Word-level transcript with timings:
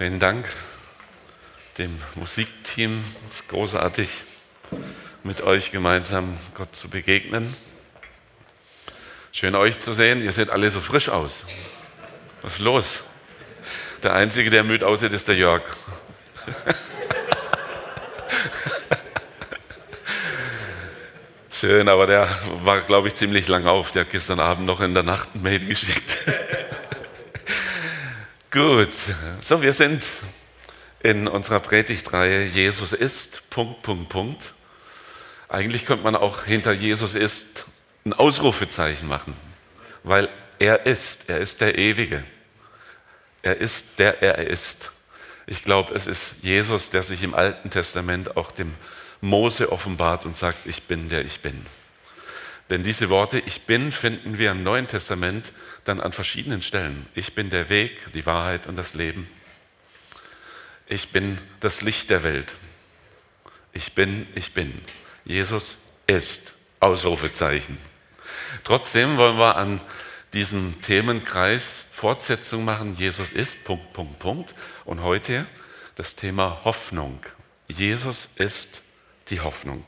Vielen 0.00 0.18
Dank 0.18 0.48
dem 1.76 2.00
Musikteam. 2.14 3.04
Es 3.28 3.40
ist 3.40 3.48
großartig, 3.48 4.24
mit 5.24 5.42
euch 5.42 5.72
gemeinsam 5.72 6.38
Gott 6.54 6.74
zu 6.74 6.88
begegnen. 6.88 7.54
Schön 9.30 9.54
euch 9.54 9.78
zu 9.78 9.92
sehen. 9.92 10.24
Ihr 10.24 10.32
seht 10.32 10.48
alle 10.48 10.70
so 10.70 10.80
frisch 10.80 11.10
aus. 11.10 11.44
Was 12.40 12.54
ist 12.54 12.60
los? 12.60 13.04
Der 14.02 14.14
Einzige, 14.14 14.48
der 14.48 14.64
müde 14.64 14.86
aussieht, 14.86 15.12
ist 15.12 15.28
der 15.28 15.36
Jörg. 15.36 15.64
Schön, 21.50 21.90
aber 21.90 22.06
der 22.06 22.26
war, 22.64 22.80
glaube 22.80 23.08
ich, 23.08 23.16
ziemlich 23.16 23.48
lang 23.48 23.66
auf. 23.66 23.92
Der 23.92 24.04
hat 24.04 24.10
gestern 24.10 24.40
Abend 24.40 24.64
noch 24.64 24.80
in 24.80 24.94
der 24.94 25.02
Nacht 25.02 25.34
ein 25.34 25.42
Mail 25.42 25.60
geschickt. 25.66 26.24
Gut, 28.50 28.94
so 29.40 29.62
wir 29.62 29.72
sind 29.72 30.08
in 31.04 31.28
unserer 31.28 31.60
Predigtreihe 31.60 32.46
Jesus 32.46 32.92
ist, 32.92 33.48
Punkt, 33.48 33.82
Punkt, 33.82 34.08
Punkt. 34.08 34.54
Eigentlich 35.48 35.86
könnte 35.86 36.02
man 36.02 36.16
auch 36.16 36.46
hinter 36.46 36.72
Jesus 36.72 37.14
ist 37.14 37.66
ein 38.04 38.12
Ausrufezeichen 38.12 39.06
machen, 39.06 39.36
weil 40.02 40.28
er 40.58 40.84
ist, 40.84 41.28
er 41.28 41.38
ist 41.38 41.60
der 41.60 41.78
Ewige. 41.78 42.24
Er 43.42 43.58
ist 43.58 44.00
der 44.00 44.20
er 44.20 44.38
ist. 44.38 44.90
Ich 45.46 45.62
glaube, 45.62 45.94
es 45.94 46.08
ist 46.08 46.34
Jesus, 46.42 46.90
der 46.90 47.04
sich 47.04 47.22
im 47.22 47.34
Alten 47.34 47.70
Testament 47.70 48.36
auch 48.36 48.50
dem 48.50 48.74
Mose 49.20 49.70
offenbart 49.70 50.26
und 50.26 50.36
sagt, 50.36 50.66
ich 50.66 50.88
bin 50.88 51.08
der 51.08 51.24
ich 51.24 51.40
bin. 51.40 51.66
Denn 52.70 52.84
diese 52.84 53.10
Worte, 53.10 53.40
ich 53.40 53.66
bin, 53.66 53.90
finden 53.90 54.38
wir 54.38 54.52
im 54.52 54.62
Neuen 54.62 54.86
Testament 54.86 55.52
dann 55.84 56.00
an 56.00 56.12
verschiedenen 56.12 56.62
Stellen. 56.62 57.06
Ich 57.14 57.34
bin 57.34 57.50
der 57.50 57.68
Weg, 57.68 58.12
die 58.14 58.24
Wahrheit 58.26 58.66
und 58.68 58.76
das 58.76 58.94
Leben. 58.94 59.28
Ich 60.86 61.10
bin 61.10 61.38
das 61.58 61.82
Licht 61.82 62.10
der 62.10 62.22
Welt. 62.22 62.54
Ich 63.72 63.94
bin, 63.94 64.26
ich 64.34 64.54
bin. 64.54 64.80
Jesus 65.24 65.78
ist. 66.06 66.54
Ausrufezeichen. 66.80 67.76
Trotzdem 68.64 69.18
wollen 69.18 69.36
wir 69.36 69.56
an 69.56 69.80
diesem 70.32 70.80
Themenkreis 70.80 71.84
Fortsetzung 71.92 72.64
machen. 72.64 72.96
Jesus 72.96 73.30
ist, 73.30 73.64
Punkt, 73.64 73.92
Punkt, 73.92 74.18
Punkt. 74.18 74.54
Und 74.86 75.02
heute 75.02 75.46
das 75.96 76.16
Thema 76.16 76.62
Hoffnung. 76.64 77.20
Jesus 77.68 78.30
ist 78.36 78.80
die 79.28 79.40
Hoffnung. 79.40 79.84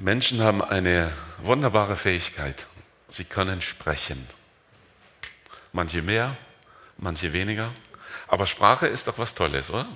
Menschen 0.00 0.42
haben 0.42 0.62
eine 0.62 1.12
wunderbare 1.42 1.96
Fähigkeit. 1.96 2.66
Sie 3.08 3.24
können 3.24 3.60
sprechen. 3.60 4.28
Manche 5.72 6.02
mehr, 6.02 6.36
manche 6.98 7.32
weniger. 7.32 7.72
Aber 8.28 8.46
Sprache 8.46 8.86
ist 8.86 9.08
doch 9.08 9.18
was 9.18 9.34
Tolles, 9.34 9.70
oder? 9.70 9.88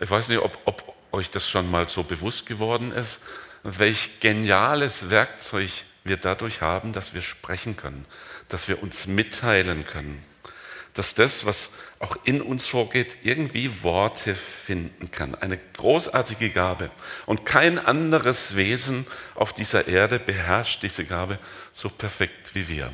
Ich 0.00 0.10
weiß 0.10 0.28
nicht, 0.30 0.40
ob, 0.40 0.58
ob 0.64 0.96
euch 1.12 1.30
das 1.30 1.48
schon 1.48 1.70
mal 1.70 1.88
so 1.88 2.02
bewusst 2.02 2.46
geworden 2.46 2.90
ist, 2.90 3.20
welch 3.62 4.18
geniales 4.18 5.10
Werkzeug 5.10 5.70
wir 6.02 6.16
dadurch 6.16 6.60
haben, 6.60 6.92
dass 6.92 7.14
wir 7.14 7.22
sprechen 7.22 7.76
können, 7.76 8.06
dass 8.48 8.66
wir 8.66 8.82
uns 8.82 9.06
mitteilen 9.06 9.86
können, 9.86 10.24
dass 10.94 11.14
das, 11.14 11.44
was 11.44 11.70
auch 11.98 12.16
in 12.24 12.40
uns 12.40 12.66
vorgeht, 12.66 13.18
irgendwie 13.24 13.82
Worte 13.82 14.34
finden 14.34 15.10
kann. 15.10 15.34
Eine 15.34 15.58
großartige 15.76 16.50
Gabe. 16.50 16.90
Und 17.26 17.44
kein 17.44 17.84
anderes 17.84 18.54
Wesen 18.54 19.06
auf 19.34 19.52
dieser 19.52 19.88
Erde 19.88 20.20
beherrscht 20.20 20.82
diese 20.82 21.04
Gabe 21.04 21.38
so 21.72 21.88
perfekt 21.88 22.54
wie 22.54 22.68
wir. 22.68 22.92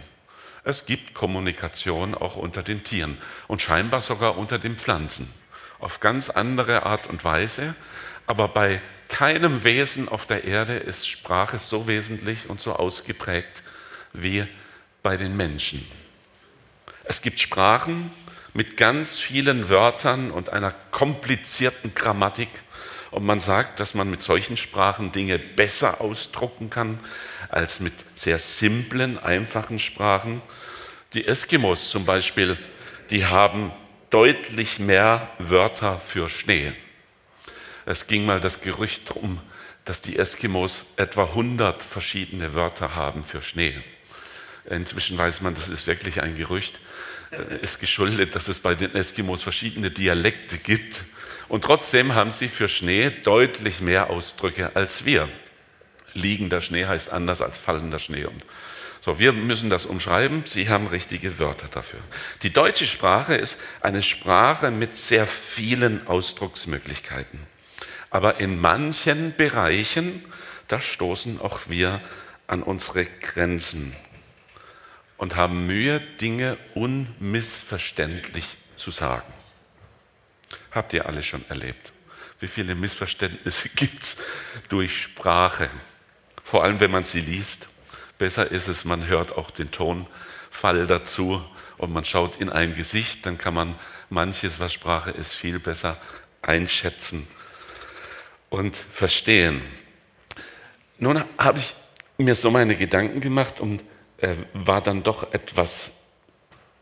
Es 0.65 0.87
gibt 0.87 1.15
Kommunikation 1.15 2.15
auch 2.15 2.37
unter 2.37 2.63
den 2.63 2.85
Tieren 2.85 3.19
und 3.49 3.61
scheinbar 3.61 4.01
sogar 4.01 4.39
unter 4.39 4.59
den 4.59 4.77
Pflanzen. 4.77 5.33
Auf 5.79 6.01
ganz 6.01 6.31
andere 6.31 6.85
Art 6.85 7.07
und 7.07 7.25
Weise. 7.25 7.75
Aber 8.27 8.49
bei 8.49 8.81
keinem 9.09 9.65
Wesen 9.65 10.09
auf 10.09 10.25
der 10.25 10.45
Erde 10.45 10.77
ist 10.77 11.09
Sprache 11.09 11.59
so 11.59 11.87
wesentlich 11.87 12.49
und 12.49 12.61
so 12.61 12.75
ausgeprägt 12.75 13.63
wie 14.13 14.47
bei 15.03 15.17
den 15.17 15.37
Menschen. 15.37 15.87
Es 17.11 17.23
gibt 17.23 17.41
Sprachen 17.41 18.13
mit 18.55 18.77
ganz 18.77 19.19
vielen 19.19 19.69
Wörtern 19.69 20.31
und 20.31 20.51
einer 20.51 20.73
komplizierten 20.93 21.93
Grammatik. 21.93 22.51
Und 23.11 23.27
man 23.27 23.41
sagt, 23.41 23.81
dass 23.81 23.95
man 23.95 24.09
mit 24.09 24.23
solchen 24.23 24.57
Sprachen 24.57 25.11
Dinge 25.11 25.41
besser 25.41 26.01
ausdrucken 26.01 26.71
kann 26.71 27.01
als 27.49 27.81
mit 27.81 27.95
sehr 28.15 28.39
simplen, 28.39 29.19
einfachen 29.19 29.81
Sprachen. 29.81 30.41
Die 31.13 31.27
Eskimos 31.27 31.91
zum 31.91 32.05
Beispiel, 32.05 32.57
die 33.11 33.27
haben 33.27 33.73
deutlich 34.11 34.79
mehr 34.79 35.31
Wörter 35.41 35.99
für 35.99 36.29
Schnee. 36.29 36.75
Es 37.87 38.07
ging 38.07 38.25
mal 38.25 38.39
das 38.39 38.61
Gerücht 38.61 39.11
um, 39.11 39.41
dass 39.85 40.01
die 40.01 40.17
Eskimos 40.17 40.87
etwa 40.95 41.25
100 41.25 41.83
verschiedene 41.83 42.55
Wörter 42.55 42.95
haben 42.95 43.25
für 43.25 43.43
Schnee. 43.43 43.75
Inzwischen 44.69 45.17
weiß 45.17 45.41
man, 45.41 45.55
das 45.55 45.69
ist 45.69 45.87
wirklich 45.87 46.23
ein 46.23 46.37
Gerücht. 46.37 46.81
Ist 47.63 47.79
geschuldet, 47.81 48.35
dass 48.35 48.49
es 48.49 48.59
bei 48.59 48.75
den 48.75 48.95
Eskimos 48.95 49.43
verschiedene 49.43 49.91
Dialekte 49.91 50.59
gibt. 50.59 51.05
Und 51.49 51.65
trotzdem 51.65 52.15
haben 52.15 52.33
sie 52.33 52.49
für 52.49 52.69
Schnee 52.69 53.11
deutlich 53.11 53.81
mehr 53.81 54.11
Ausdrücke 54.11 54.75
als 54.75 55.05
wir. 55.05 55.29
Liegender 56.13 56.61
Schnee 56.61 56.87
heißt 56.87 57.11
anders 57.11 57.41
als 57.41 57.59
fallender 57.59 57.99
Schnee. 57.99 58.25
Und 58.25 58.45
so, 59.01 59.19
wir 59.19 59.33
müssen 59.33 59.71
das 59.71 59.87
umschreiben. 59.87 60.43
Sie 60.45 60.69
haben 60.69 60.87
richtige 60.87 61.39
Wörter 61.39 61.69
dafür. 61.69 62.01
Die 62.43 62.53
deutsche 62.53 62.87
Sprache 62.87 63.35
ist 63.35 63.59
eine 63.81 64.03
Sprache 64.03 64.71
mit 64.71 64.97
sehr 64.97 65.27
vielen 65.27 66.07
Ausdrucksmöglichkeiten. 66.07 67.41
Aber 68.11 68.41
in 68.41 68.61
manchen 68.61 69.35
Bereichen, 69.37 70.25
da 70.69 70.81
stoßen 70.81 71.41
auch 71.41 71.61
wir 71.69 72.01
an 72.47 72.63
unsere 72.63 73.07
Grenzen 73.07 73.95
und 75.21 75.37
haben 75.37 75.67
Mühe, 75.67 76.01
Dinge 76.01 76.57
unmissverständlich 76.75 78.57
zu 78.77 78.91
sagen. 78.91 79.31
Habt 80.71 80.95
ihr 80.95 81.05
alle 81.05 81.23
schon 81.23 81.45
erlebt? 81.51 81.93
Wie 82.39 82.49
viele 82.49 82.75
Missverständnisse 82.75 83.69
gibt 83.75 84.03
es 84.03 84.17
durch 84.71 85.03
Sprache? 85.03 85.69
Vor 86.43 86.65
allem, 86.65 86.81
wenn 86.81 86.91
man 86.91 87.05
sie 87.05 87.21
liest. 87.21 87.69
Besser 88.17 88.51
ist 88.51 88.67
es, 88.67 88.87
man 88.87 89.09
hört 89.09 89.37
auch 89.37 89.51
den 89.51 89.71
Tonfall 89.71 90.87
dazu 90.87 91.45
und 91.77 91.93
man 91.93 92.07
schaut 92.07 92.39
in 92.39 92.49
ein 92.49 92.75
Gesicht, 92.75 93.27
dann 93.27 93.37
kann 93.37 93.53
man 93.53 93.75
manches, 94.09 94.59
was 94.59 94.73
Sprache 94.73 95.11
ist, 95.11 95.35
viel 95.35 95.59
besser 95.59 96.01
einschätzen 96.41 97.29
und 98.49 98.75
verstehen. 98.75 99.61
Nun 100.97 101.23
habe 101.37 101.59
ich 101.59 101.75
mir 102.17 102.35
so 102.35 102.51
meine 102.51 102.75
Gedanken 102.75 103.21
gemacht 103.21 103.61
und 103.61 103.85
äh, 104.21 104.37
war 104.53 104.83
dann 104.83 105.03
doch 105.03 105.33
etwas 105.33 105.93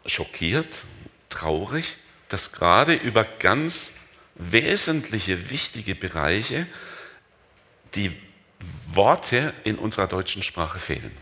schockiert, 0.06 0.84
traurig, 1.28 1.96
dass 2.28 2.52
gerade 2.52 2.94
über 2.94 3.24
ganz 3.24 3.92
wesentliche, 4.34 5.50
wichtige 5.50 5.94
Bereiche 5.94 6.66
die 7.94 8.12
Worte 8.86 9.52
in 9.64 9.76
unserer 9.76 10.06
deutschen 10.06 10.42
Sprache 10.42 10.78
fehlen. 10.78 11.16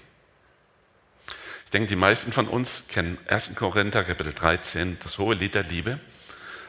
Ich 1.65 1.71
denke, 1.71 1.88
die 1.88 1.97
meisten 1.97 2.32
von 2.32 2.47
uns 2.47 2.84
kennen 2.88 3.19
1. 3.26 3.55
Korinther 3.56 4.05
Kapitel 4.05 4.32
13, 4.32 4.99
das 5.03 5.19
hohe 5.19 5.34
Lied 5.34 5.55
der 5.55 5.65
Liebe. 5.65 5.99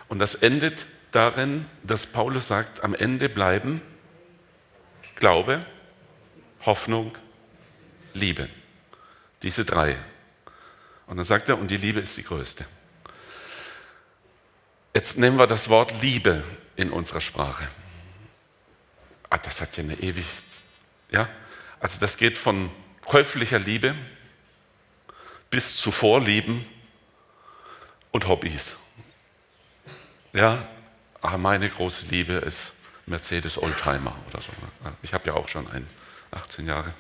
Und 0.08 0.20
das 0.20 0.36
endet 0.36 0.88
darin, 1.12 1.66
dass 1.84 2.06
Paulus 2.06 2.48
sagt, 2.48 2.84
am 2.84 2.96
Ende 2.96 3.30
bleiben 3.30 3.82
Glaube, 5.16 5.66
Hoffnung, 6.66 7.16
Liebe. 8.14 8.50
Diese 9.44 9.66
drei. 9.66 9.98
Und 11.08 11.18
dann 11.18 11.26
sagt 11.26 11.50
er, 11.50 11.58
und 11.58 11.70
die 11.70 11.78
Liebe 11.78 12.00
ist 12.00 12.18
die 12.18 12.24
größte. 12.24 12.66
Jetzt 14.94 15.18
nehmen 15.18 15.38
wir 15.38 15.48
das 15.48 15.70
Wort 15.70 16.02
Liebe 16.02 16.44
in 16.76 16.92
unserer 16.92 17.22
Sprache. 17.22 17.68
Ah, 19.30 19.38
das 19.38 19.62
hat 19.62 19.78
ja 19.78 19.84
eine 19.84 19.96
ewig, 20.00 20.26
ja, 21.12 21.30
also 21.80 22.00
das 22.00 22.18
geht 22.18 22.38
von 22.38 22.72
käuflicher 23.06 23.60
Liebe 23.60 23.96
bis 25.50 25.78
zu 25.78 25.92
Vorlieben 25.92 26.66
und 28.12 28.28
Hobbys. 28.28 28.76
Ja, 30.34 30.68
ah, 31.22 31.38
meine 31.38 31.70
große 31.70 32.08
Liebe 32.08 32.34
ist 32.34 32.74
Mercedes 33.06 33.62
Oldtimer 33.62 34.16
oder 34.28 34.42
so. 34.42 34.52
Ich 35.02 35.14
habe 35.14 35.28
ja 35.28 35.34
auch 35.34 35.48
schon 35.48 35.68
einen, 35.70 35.88
18 36.32 36.68
Jahre. 36.68 36.94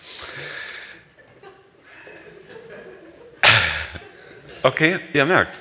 Okay, 4.63 4.99
ihr 5.13 5.25
merkt, 5.25 5.59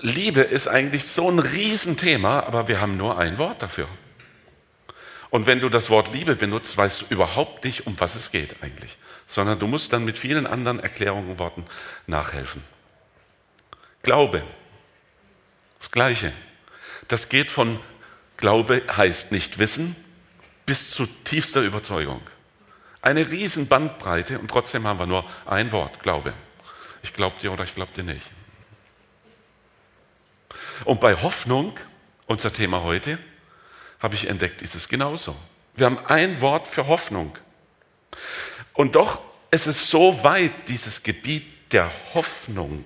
Liebe 0.00 0.40
ist 0.40 0.66
eigentlich 0.66 1.06
so 1.06 1.30
ein 1.30 1.38
Riesenthema, 1.38 2.40
aber 2.40 2.68
wir 2.68 2.80
haben 2.80 2.96
nur 2.96 3.18
ein 3.18 3.38
Wort 3.38 3.62
dafür. 3.62 3.88
Und 5.30 5.46
wenn 5.46 5.60
du 5.60 5.68
das 5.68 5.88
Wort 5.90 6.12
Liebe 6.12 6.36
benutzt, 6.36 6.76
weißt 6.76 7.02
du 7.02 7.04
überhaupt 7.08 7.64
nicht, 7.64 7.86
um 7.86 7.98
was 7.98 8.16
es 8.16 8.30
geht 8.30 8.62
eigentlich, 8.62 8.96
sondern 9.28 9.58
du 9.58 9.66
musst 9.66 9.92
dann 9.92 10.04
mit 10.04 10.18
vielen 10.18 10.46
anderen 10.46 10.80
Erklärungen 10.80 11.30
und 11.30 11.38
Worten 11.38 11.64
nachhelfen. 12.06 12.62
Glaube. 14.02 14.42
Das 15.78 15.90
Gleiche. 15.90 16.32
Das 17.08 17.28
geht 17.28 17.50
von 17.50 17.80
Glaube 18.36 18.82
heißt 18.94 19.32
nicht 19.32 19.58
wissen 19.58 19.96
bis 20.66 20.90
zu 20.90 21.06
tiefster 21.06 21.62
Überzeugung. 21.62 22.20
Eine 23.00 23.30
riesen 23.30 23.68
Bandbreite 23.68 24.38
und 24.38 24.48
trotzdem 24.48 24.86
haben 24.86 24.98
wir 24.98 25.06
nur 25.06 25.24
ein 25.46 25.72
Wort, 25.72 26.02
Glaube. 26.02 26.34
Ich 27.02 27.12
glaube 27.14 27.38
dir 27.40 27.52
oder 27.52 27.64
ich 27.64 27.74
glaube 27.74 27.92
dir 27.92 28.04
nicht. 28.04 28.30
Und 30.84 31.00
bei 31.00 31.14
Hoffnung, 31.20 31.78
unser 32.26 32.52
Thema 32.52 32.82
heute, 32.82 33.18
habe 34.00 34.14
ich 34.14 34.26
entdeckt, 34.26 34.62
ist 34.62 34.74
es 34.74 34.88
genauso. 34.88 35.36
Wir 35.74 35.86
haben 35.86 35.98
ein 36.06 36.40
Wort 36.40 36.68
für 36.68 36.86
Hoffnung. 36.86 37.36
Und 38.74 38.96
doch 38.96 39.20
ist 39.50 39.66
es 39.66 39.88
so 39.88 40.22
weit, 40.24 40.68
dieses 40.68 41.02
Gebiet 41.02 41.72
der 41.72 41.90
Hoffnung. 42.14 42.84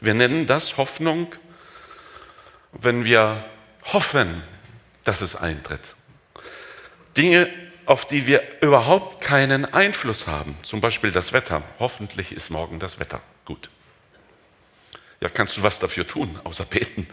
Wir 0.00 0.14
nennen 0.14 0.46
das 0.46 0.76
Hoffnung, 0.76 1.34
wenn 2.72 3.04
wir 3.04 3.44
hoffen, 3.84 4.42
dass 5.04 5.20
es 5.20 5.36
eintritt. 5.36 5.94
Dinge, 7.16 7.50
auf 7.86 8.06
die 8.06 8.26
wir 8.26 8.42
überhaupt 8.60 9.22
keinen 9.22 9.64
Einfluss 9.64 10.26
haben, 10.26 10.56
zum 10.62 10.80
Beispiel 10.80 11.10
das 11.10 11.32
Wetter. 11.32 11.62
Hoffentlich 11.78 12.32
ist 12.32 12.50
morgen 12.50 12.78
das 12.78 13.00
Wetter 13.00 13.20
gut. 13.44 13.70
Ja, 15.20 15.28
kannst 15.28 15.56
du 15.56 15.62
was 15.62 15.78
dafür 15.78 16.06
tun, 16.06 16.38
außer 16.44 16.64
beten? 16.64 17.06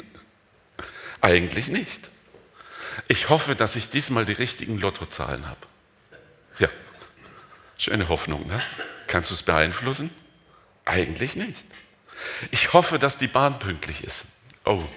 Eigentlich 1.21 1.67
nicht. 1.67 2.09
Ich 3.07 3.29
hoffe, 3.29 3.55
dass 3.55 3.75
ich 3.75 3.89
diesmal 3.89 4.25
die 4.25 4.33
richtigen 4.33 4.79
Lottozahlen 4.79 5.47
habe. 5.47 5.59
Ja, 6.59 6.69
schöne 7.77 8.09
Hoffnung, 8.09 8.47
ne? 8.47 8.61
Kannst 9.07 9.31
du 9.31 9.35
es 9.35 9.43
beeinflussen? 9.43 10.11
Eigentlich 10.85 11.35
nicht. 11.35 11.65
Ich 12.51 12.73
hoffe, 12.73 12.99
dass 12.99 13.17
die 13.17 13.27
Bahn 13.27 13.59
pünktlich 13.59 14.03
ist. 14.03 14.25
Oh. 14.65 14.83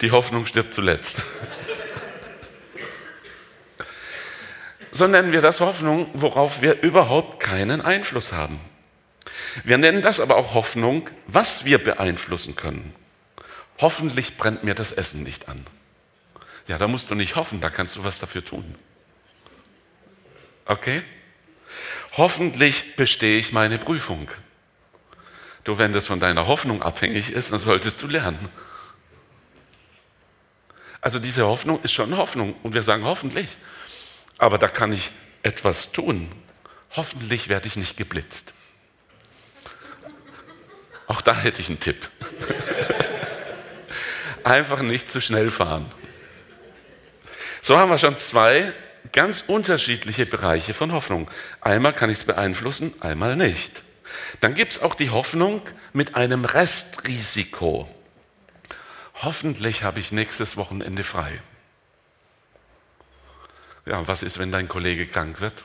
Die 0.00 0.12
Hoffnung 0.12 0.46
stirbt 0.46 0.74
zuletzt. 0.74 1.22
So 4.92 5.06
nennen 5.06 5.32
wir 5.32 5.40
das 5.40 5.60
Hoffnung, 5.60 6.08
worauf 6.14 6.62
wir 6.62 6.82
überhaupt 6.82 7.40
keinen 7.40 7.80
Einfluss 7.80 8.32
haben. 8.32 8.60
Wir 9.64 9.78
nennen 9.78 10.02
das 10.02 10.20
aber 10.20 10.36
auch 10.36 10.54
Hoffnung, 10.54 11.08
was 11.26 11.64
wir 11.64 11.82
beeinflussen 11.82 12.56
können. 12.56 12.94
Hoffentlich 13.78 14.36
brennt 14.36 14.64
mir 14.64 14.74
das 14.74 14.92
Essen 14.92 15.22
nicht 15.22 15.48
an. 15.48 15.66
Ja, 16.66 16.78
da 16.78 16.88
musst 16.88 17.10
du 17.10 17.14
nicht 17.14 17.36
hoffen, 17.36 17.60
da 17.60 17.70
kannst 17.70 17.96
du 17.96 18.04
was 18.04 18.18
dafür 18.18 18.44
tun. 18.44 18.74
Okay? 20.66 21.02
Hoffentlich 22.16 22.96
bestehe 22.96 23.38
ich 23.38 23.52
meine 23.52 23.78
Prüfung. 23.78 24.28
Du, 25.64 25.78
wenn 25.78 25.92
das 25.92 26.06
von 26.06 26.20
deiner 26.20 26.46
Hoffnung 26.46 26.82
abhängig 26.82 27.30
ist, 27.30 27.52
dann 27.52 27.58
solltest 27.58 28.02
du 28.02 28.06
lernen. 28.06 28.48
Also 31.00 31.18
diese 31.18 31.46
Hoffnung 31.46 31.80
ist 31.82 31.92
schon 31.92 32.16
Hoffnung 32.16 32.54
und 32.62 32.74
wir 32.74 32.82
sagen 32.82 33.04
hoffentlich. 33.04 33.56
Aber 34.40 34.56
da 34.56 34.68
kann 34.68 34.92
ich 34.92 35.12
etwas 35.42 35.92
tun. 35.92 36.32
Hoffentlich 36.96 37.48
werde 37.48 37.68
ich 37.68 37.76
nicht 37.76 37.98
geblitzt. 37.98 38.54
Auch 41.06 41.20
da 41.20 41.36
hätte 41.36 41.60
ich 41.60 41.68
einen 41.68 41.78
Tipp. 41.78 42.08
Einfach 44.44 44.80
nicht 44.80 45.10
zu 45.10 45.20
schnell 45.20 45.50
fahren. 45.50 45.92
So 47.60 47.78
haben 47.78 47.90
wir 47.90 47.98
schon 47.98 48.16
zwei 48.16 48.72
ganz 49.12 49.44
unterschiedliche 49.46 50.24
Bereiche 50.24 50.72
von 50.72 50.92
Hoffnung. 50.92 51.30
Einmal 51.60 51.92
kann 51.92 52.08
ich 52.08 52.18
es 52.18 52.24
beeinflussen, 52.24 52.94
einmal 53.00 53.36
nicht. 53.36 53.82
Dann 54.40 54.54
gibt 54.54 54.72
es 54.72 54.82
auch 54.82 54.94
die 54.94 55.10
Hoffnung 55.10 55.60
mit 55.92 56.14
einem 56.14 56.46
Restrisiko. 56.46 57.94
Hoffentlich 59.16 59.82
habe 59.82 60.00
ich 60.00 60.12
nächstes 60.12 60.56
Wochenende 60.56 61.04
frei. 61.04 61.42
Ja, 63.90 64.06
was 64.06 64.22
ist, 64.22 64.38
wenn 64.38 64.52
dein 64.52 64.68
Kollege 64.68 65.04
krank 65.04 65.40
wird? 65.40 65.64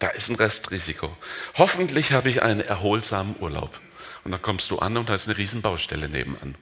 Da 0.00 0.08
ist 0.08 0.28
ein 0.30 0.34
Restrisiko. 0.34 1.16
Hoffentlich 1.54 2.10
habe 2.10 2.28
ich 2.28 2.42
einen 2.42 2.60
erholsamen 2.60 3.36
Urlaub. 3.38 3.80
Und 4.24 4.32
dann 4.32 4.42
kommst 4.42 4.68
du 4.72 4.80
an 4.80 4.96
und 4.96 5.08
da 5.08 5.14
ist 5.14 5.28
eine 5.28 5.38
Riesenbaustelle 5.38 6.08
nebenan. 6.08 6.56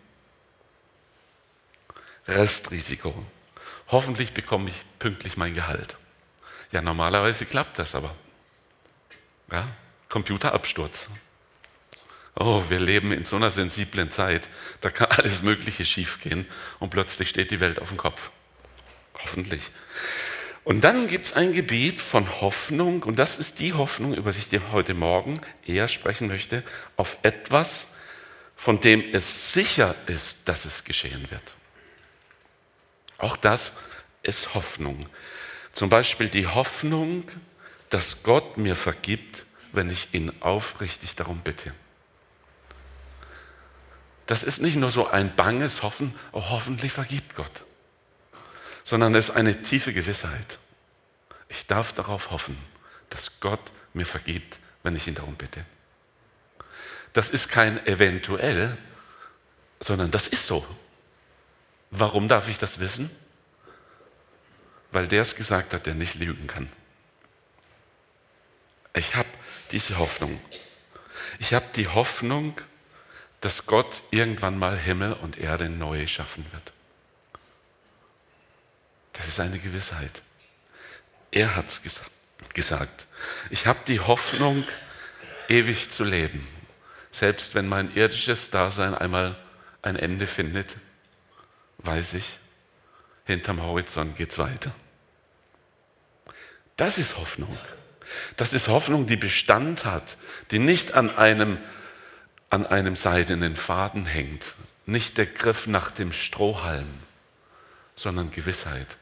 Restrisiko. 2.29 3.15
Hoffentlich 3.89 4.35
bekomme 4.35 4.69
ich 4.69 4.83
pünktlich 4.99 5.39
mein 5.39 5.55
Gehalt. 5.55 5.97
Ja, 6.71 6.83
normalerweise 6.83 7.47
klappt 7.47 7.79
das 7.79 7.95
aber. 7.95 8.15
Ja, 9.51 9.67
Computerabsturz. 10.11 11.09
Oh, 12.39 12.63
wir 12.69 12.81
leben 12.81 13.11
in 13.11 13.25
so 13.25 13.37
einer 13.37 13.51
sensiblen 13.51 14.11
Zeit, 14.11 14.51
da 14.83 14.91
kann 14.91 15.11
alles 15.13 15.43
Mögliche 15.43 15.87
schiefgehen 15.87 16.45
und 16.79 16.91
plötzlich 16.91 17.31
steht 17.31 17.51
die 17.51 17.61
Welt 17.61 17.81
auf 17.81 17.89
dem 17.89 17.97
Kopf. 17.97 18.31
Hoffentlich. 19.23 19.71
Und 20.65 20.83
dann 20.83 21.07
gibt 21.07 21.27
es 21.27 21.33
ein 21.33 21.53
Gebiet 21.53 22.01
von 22.01 22.41
Hoffnung, 22.41 23.05
und 23.05 23.21
das 23.21 23.39
ist 23.39 23.61
die 23.61 23.73
Hoffnung, 23.73 24.15
über 24.15 24.33
die 24.33 24.57
ich 24.57 24.63
heute 24.73 24.95
Morgen 24.95 25.41
eher 25.65 25.87
sprechen 25.87 26.27
möchte, 26.27 26.65
auf 26.97 27.19
etwas, 27.23 27.87
von 28.57 28.81
dem 28.81 29.05
es 29.15 29.53
sicher 29.53 29.95
ist, 30.09 30.49
dass 30.49 30.65
es 30.65 30.83
geschehen 30.83 31.31
wird. 31.31 31.55
Auch 33.19 33.37
das 33.37 33.75
ist 34.25 34.55
Hoffnung. 34.55 35.07
Zum 35.73 35.89
Beispiel 35.89 36.29
die 36.29 36.49
Hoffnung, 36.49 37.31
dass 37.91 38.25
Gott 38.25 38.57
mir 38.57 38.75
vergibt, 38.75 39.45
wenn 39.73 39.89
ich 39.89 40.09
ihn 40.15 40.33
aufrichtig 40.41 41.15
darum 41.15 41.43
bitte. 41.45 41.73
Das 44.27 44.43
ist 44.43 44.61
nicht 44.61 44.75
nur 44.75 44.91
so 44.91 45.07
ein 45.07 45.37
banges 45.37 45.85
Hoffen, 45.85 46.13
oh, 46.33 46.43
hoffentlich 46.51 46.91
vergibt 46.91 47.37
Gott 47.37 47.66
sondern 48.87 49.17
es 49.17 49.31
ist 49.31 49.35
eine 49.35 49.63
tiefe 49.63 49.93
Gewissheit. 49.93 50.61
Ich 51.49 51.67
darf 51.67 51.93
darauf 51.93 52.31
hoffen, 52.31 52.57
dass 53.11 53.41
Gott 53.41 53.73
mir 53.95 54.07
vergibt, 54.07 54.61
wenn 54.85 54.95
ich 54.95 55.09
ihn 55.09 55.17
darum 55.17 55.35
bitte. 55.35 55.65
Das 57.13 57.31
ist 57.31 57.49
kein 57.49 57.85
eventuell, 57.85 58.79
sondern 59.81 60.13
das 60.13 60.29
ist 60.29 60.47
so. 60.47 60.65
Warum 61.91 62.29
darf 62.29 62.49
ich 62.49 62.59
das 62.59 62.79
wissen? 62.79 63.11
Weil 64.93 65.09
der 65.09 65.23
es 65.23 65.35
gesagt 65.35 65.75
hat, 65.75 65.87
der 65.87 65.95
nicht 65.95 66.15
lügen 66.15 66.47
kann. 66.47 66.71
Ich 68.95 69.17
habe 69.17 69.29
diese 69.73 69.99
Hoffnung. 69.99 70.39
Ich 71.41 71.55
habe 71.55 71.67
die 71.75 71.89
Hoffnung, 71.89 72.61
dass 73.41 73.67
Gott 73.67 74.05
irgendwann 74.13 74.61
mal 74.61 74.79
Himmel 74.79 75.13
und 75.13 75.39
Erde 75.39 75.69
neu 75.69 76.07
schaffen 76.07 76.47
wird. 76.53 76.76
Das 79.17 79.29
ist 79.29 79.41
eine 79.41 79.59
Gewissheit. 79.59 80.23
Er 81.31 81.57
hat 81.57 81.69
es 81.69 81.83
ges 81.83 82.01
gesagt. 82.53 83.07
Ich 83.51 83.67
habe 83.67 83.81
die 83.87 84.01
Hoffnung, 84.01 84.65
ewig 85.49 85.91
zu 85.91 86.05
leben, 86.05 86.47
selbst 87.11 87.55
wenn 87.55 87.69
mein 87.69 87.95
irdisches 87.95 88.51
Dasein 88.51 88.95
einmal 88.95 89.37
ein 89.83 89.97
Ende 89.97 90.27
findet, 90.27 90.77
weiß 91.79 92.15
ich, 92.15 92.39
hinterm 93.25 93.63
Horizont 93.63 94.17
geht 94.17 94.33
es 94.33 94.39
weiter. 94.39 94.75
Das 96.77 96.99
ist 96.99 97.17
Hoffnung. 97.17 97.57
Das 98.37 98.53
ist 98.53 98.69
Hoffnung, 98.69 99.07
die 99.07 99.17
Bestand 99.17 99.85
hat, 99.85 100.17
die 100.51 100.59
nicht 100.59 100.93
an 100.93 101.11
einem, 101.11 101.59
an 102.51 102.67
einem 102.67 102.97
seidenen 102.97 103.57
Faden 103.57 104.05
hängt, 104.05 104.55
nicht 104.85 105.19
der 105.19 105.27
Griff 105.27 105.67
nach 105.67 105.91
dem 105.91 106.13
Strohhalm, 106.13 106.89
sondern 107.95 108.31
Gewissheit 108.31 108.99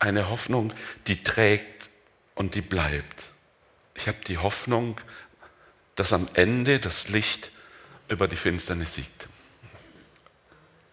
eine 0.00 0.28
Hoffnung, 0.28 0.72
die 1.06 1.22
trägt 1.22 1.90
und 2.34 2.54
die 2.54 2.62
bleibt. 2.62 3.28
Ich 3.94 4.08
habe 4.08 4.18
die 4.26 4.38
Hoffnung, 4.38 5.00
dass 5.94 6.12
am 6.12 6.28
Ende 6.34 6.80
das 6.80 7.08
Licht 7.08 7.52
über 8.08 8.26
die 8.26 8.36
Finsternis 8.36 8.94
siegt. 8.94 9.28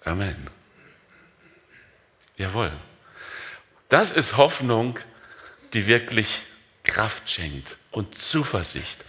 Amen. 0.04 0.50
Jawohl. 2.36 2.72
Das 3.90 4.12
ist 4.12 4.38
Hoffnung, 4.38 5.00
die 5.74 5.88
wirklich 5.88 6.46
Kraft 6.84 7.30
schenkt 7.30 7.78
und 7.92 8.18
Zuversicht. 8.18 9.04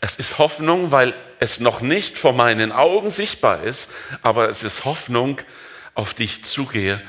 Es 0.00 0.16
ist 0.16 0.38
Hoffnung, 0.38 0.90
weil 0.90 1.14
es 1.40 1.60
noch 1.60 1.80
nicht 1.80 2.18
vor 2.18 2.32
meinen 2.32 2.72
Augen 2.72 3.10
sichtbar 3.10 3.62
ist, 3.62 3.90
aber 4.22 4.48
es 4.48 4.62
ist 4.62 4.84
Hoffnung, 4.84 5.40
auf 5.94 6.14
die 6.14 6.24
ich 6.24 6.44
zugehe 6.44 7.02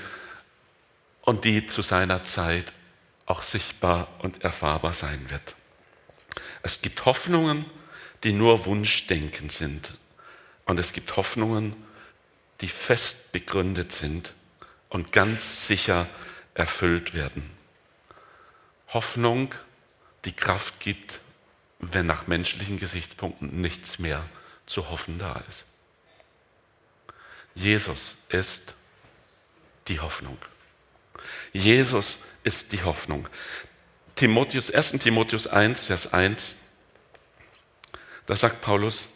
und 1.31 1.45
die 1.45 1.65
zu 1.65 1.81
seiner 1.81 2.25
Zeit 2.25 2.73
auch 3.25 3.41
sichtbar 3.41 4.09
und 4.19 4.43
erfahrbar 4.43 4.91
sein 4.91 5.29
wird. 5.29 5.55
Es 6.61 6.81
gibt 6.81 7.05
Hoffnungen, 7.05 7.63
die 8.25 8.33
nur 8.33 8.65
Wunschdenken 8.65 9.49
sind. 9.49 9.93
Und 10.65 10.77
es 10.77 10.91
gibt 10.91 11.15
Hoffnungen, 11.15 11.73
die 12.59 12.67
fest 12.67 13.31
begründet 13.31 13.93
sind 13.93 14.33
und 14.89 15.13
ganz 15.13 15.67
sicher 15.67 16.09
erfüllt 16.53 17.13
werden. 17.13 17.49
Hoffnung, 18.89 19.55
die 20.25 20.33
Kraft 20.33 20.81
gibt, 20.81 21.21
wenn 21.79 22.07
nach 22.07 22.27
menschlichen 22.27 22.77
Gesichtspunkten 22.77 23.61
nichts 23.61 23.99
mehr 23.99 24.25
zu 24.65 24.89
hoffen 24.89 25.17
da 25.17 25.41
ist. 25.47 25.65
Jesus 27.55 28.17
ist 28.27 28.73
die 29.87 30.01
Hoffnung. 30.01 30.37
Jesus 31.53 32.19
ist 32.43 32.71
die 32.71 32.83
Hoffnung. 32.83 33.27
Timotheus, 34.15 34.71
1. 34.71 34.91
Timotheus 34.99 35.47
1, 35.47 35.85
Vers 35.85 36.13
1, 36.13 36.55
da 38.25 38.35
sagt 38.35 38.61
Paulus, 38.61 39.09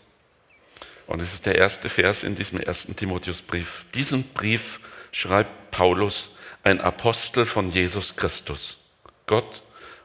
und 1.07 1.21
es 1.21 1.33
ist 1.33 1.45
der 1.45 1.55
erste 1.55 1.89
Vers 1.89 2.23
in 2.23 2.35
diesem 2.35 2.59
ersten 2.59 2.95
Timotheusbrief, 2.95 3.85
diesen 3.93 4.23
Brief 4.33 4.79
schreibt 5.11 5.71
Paulus, 5.71 6.35
ein 6.63 6.81
Apostel 6.81 7.45
von 7.45 7.71
Jesus 7.71 8.15
Christus, 8.15 8.79
Gott 9.27 9.61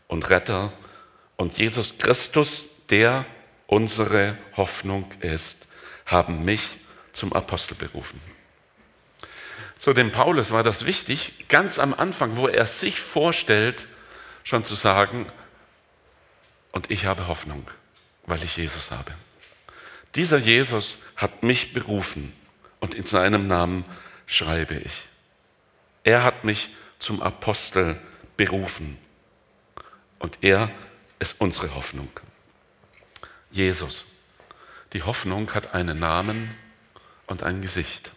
und 0.09 0.29
Retter 0.29 0.73
und 1.37 1.57
Jesus 1.57 1.97
Christus, 1.97 2.69
der 2.91 3.25
unsere 3.67 4.37
Hoffnung 4.57 5.11
ist, 5.21 5.67
haben 6.05 6.45
mich 6.45 6.79
zum 7.13 7.33
Apostel 7.33 7.77
berufen. 7.77 8.21
So, 9.83 9.95
dem 9.95 10.13
Paulus 10.13 10.51
war 10.51 10.63
das 10.63 10.85
wichtig, 10.85 11.47
ganz 11.49 11.79
am 11.79 11.95
Anfang, 11.95 12.37
wo 12.37 12.47
er 12.47 12.67
sich 12.67 13.01
vorstellt, 13.01 13.87
schon 14.45 14.63
zu 14.63 14.75
sagen, 14.75 15.25
und 16.73 16.91
ich 16.91 17.07
habe 17.07 17.29
Hoffnung, 17.29 17.67
weil 18.27 18.45
ich 18.45 18.59
Jesus 18.59 18.91
habe. 18.91 19.15
Dieser 20.17 20.37
Jesus 20.37 20.99
hat 21.17 21.43
mich 21.43 21.73
berufen 21.73 22.35
und 22.79 22.95
in 22.95 23.07
seinem 23.07 23.49
Namen 23.49 23.87
schreibe 24.27 24.75
ich. 24.75 25.09
Er 26.05 26.25
hat 26.25 26.45
mich 26.45 26.75
zum 26.99 27.23
Apostel 27.23 27.99
berufen 28.37 28.99
und 30.19 30.37
er 30.43 30.71
ist 31.21 31.41
unsere 31.41 31.75
Hoffnung. 31.75 32.11
Jesus. 33.51 34.05
Die 34.93 35.05
Hoffnung 35.05 35.55
hat 35.55 35.73
einen 35.73 35.99
Namen 35.99 36.55
und 37.27 37.43
ein 37.43 37.63
Gesicht. 37.63 38.13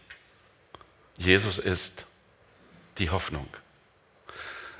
Jesus 1.23 1.57
ist 1.57 2.05
die 2.97 3.09
Hoffnung. 3.09 3.47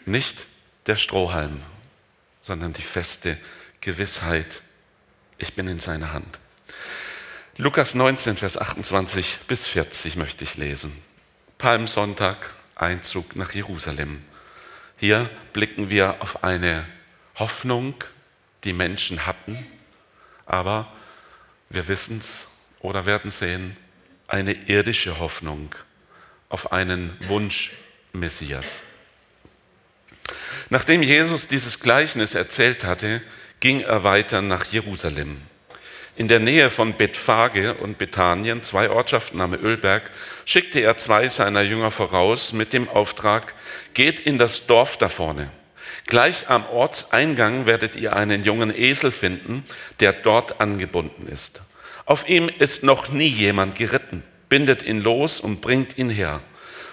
Nicht 0.05 0.45
der 0.87 0.97
Strohhalm, 0.97 1.61
sondern 2.41 2.73
die 2.73 2.81
feste 2.81 3.37
Gewissheit, 3.79 4.61
ich 5.37 5.53
bin 5.55 5.67
in 5.69 5.79
seiner 5.79 6.11
Hand. 6.11 6.39
Lukas 7.55 7.95
19, 7.95 8.35
Vers 8.35 8.57
28 8.57 9.39
bis 9.47 9.65
40 9.67 10.17
möchte 10.17 10.43
ich 10.43 10.57
lesen. 10.57 11.01
Palmsonntag, 11.57 12.53
Einzug 12.75 13.37
nach 13.37 13.53
Jerusalem. 13.53 14.21
Hier 14.97 15.29
blicken 15.53 15.89
wir 15.89 16.21
auf 16.21 16.43
eine 16.43 16.85
Hoffnung, 17.35 17.95
die 18.65 18.73
Menschen 18.73 19.25
hatten, 19.25 19.65
aber 20.45 20.91
wir 21.69 21.87
wissen 21.87 22.17
es 22.17 22.49
oder 22.79 23.05
werden 23.05 23.31
sehen, 23.31 23.77
eine 24.27 24.53
irdische 24.53 25.19
Hoffnung 25.19 25.73
auf 26.53 26.71
einen 26.71 27.17
Wunsch 27.27 27.71
Messias. 28.13 28.83
Nachdem 30.69 31.01
Jesus 31.01 31.47
dieses 31.47 31.79
Gleichnis 31.79 32.35
erzählt 32.35 32.85
hatte, 32.85 33.21
ging 33.59 33.81
er 33.81 34.03
weiter 34.03 34.43
nach 34.43 34.65
Jerusalem. 34.65 35.37
In 36.15 36.27
der 36.27 36.39
Nähe 36.39 36.69
von 36.69 36.93
Bethphage 36.93 37.73
und 37.73 37.97
Bethanien, 37.97 38.61
zwei 38.61 38.91
Ortschaften 38.91 39.41
am 39.41 39.55
Ölberg, 39.55 40.11
schickte 40.45 40.79
er 40.79 40.95
zwei 40.97 41.27
seiner 41.27 41.63
Jünger 41.63 41.89
voraus 41.89 42.53
mit 42.53 42.71
dem 42.71 42.87
Auftrag, 42.87 43.55
geht 43.95 44.19
in 44.19 44.37
das 44.37 44.67
Dorf 44.67 44.97
da 44.97 45.09
vorne. 45.09 45.49
Gleich 46.05 46.49
am 46.49 46.67
Ortseingang 46.67 47.65
werdet 47.65 47.95
ihr 47.95 48.15
einen 48.15 48.43
jungen 48.43 48.71
Esel 48.75 49.11
finden, 49.11 49.63
der 49.99 50.13
dort 50.13 50.61
angebunden 50.61 51.27
ist. 51.27 51.63
Auf 52.05 52.29
ihm 52.29 52.47
ist 52.47 52.83
noch 52.83 53.09
nie 53.09 53.27
jemand 53.27 53.75
geritten. 53.75 54.21
Bindet 54.53 54.83
ihn 54.83 55.01
los 55.01 55.39
und 55.39 55.61
bringt 55.61 55.97
ihn 55.97 56.11
her. 56.11 56.39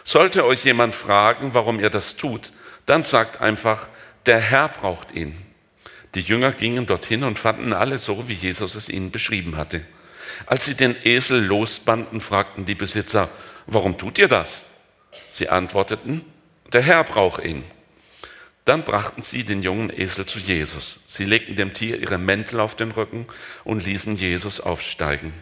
Sollte 0.02 0.46
euch 0.46 0.64
jemand 0.64 0.94
fragen, 0.94 1.52
warum 1.52 1.78
ihr 1.78 1.90
das 1.90 2.16
tut, 2.16 2.52
dann 2.86 3.02
sagt 3.02 3.42
einfach, 3.42 3.86
der 4.24 4.38
Herr 4.38 4.68
braucht 4.68 5.12
ihn. 5.14 5.36
Die 6.14 6.22
Jünger 6.22 6.52
gingen 6.52 6.86
dorthin 6.86 7.22
und 7.22 7.38
fanden 7.38 7.74
alles 7.74 8.04
so, 8.04 8.30
wie 8.30 8.32
Jesus 8.32 8.76
es 8.76 8.88
ihnen 8.88 9.10
beschrieben 9.10 9.58
hatte. 9.58 9.82
Als 10.46 10.64
sie 10.64 10.74
den 10.74 10.96
Esel 11.04 11.44
losbanden, 11.44 12.22
fragten 12.22 12.64
die 12.64 12.74
Besitzer, 12.74 13.28
warum 13.66 13.98
tut 13.98 14.16
ihr 14.16 14.28
das? 14.28 14.64
Sie 15.28 15.50
antworteten, 15.50 16.24
der 16.72 16.80
Herr 16.80 17.04
braucht 17.04 17.44
ihn. 17.44 17.62
Dann 18.64 18.84
brachten 18.84 19.22
sie 19.22 19.44
den 19.44 19.62
jungen 19.62 19.90
Esel 19.94 20.24
zu 20.24 20.38
Jesus. 20.38 21.00
Sie 21.04 21.26
legten 21.26 21.56
dem 21.56 21.74
Tier 21.74 22.00
ihre 22.00 22.16
Mäntel 22.16 22.58
auf 22.58 22.74
den 22.74 22.92
Rücken 22.92 23.26
und 23.64 23.84
ließen 23.84 24.16
Jesus 24.16 24.60
aufsteigen. 24.60 25.34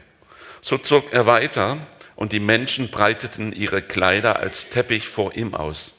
So 0.60 0.78
zog 0.78 1.12
er 1.12 1.24
weiter 1.24 1.78
und 2.18 2.32
die 2.32 2.40
Menschen 2.40 2.88
breiteten 2.88 3.52
ihre 3.52 3.80
Kleider 3.80 4.40
als 4.40 4.70
Teppich 4.70 5.08
vor 5.08 5.36
ihm 5.36 5.54
aus. 5.54 5.94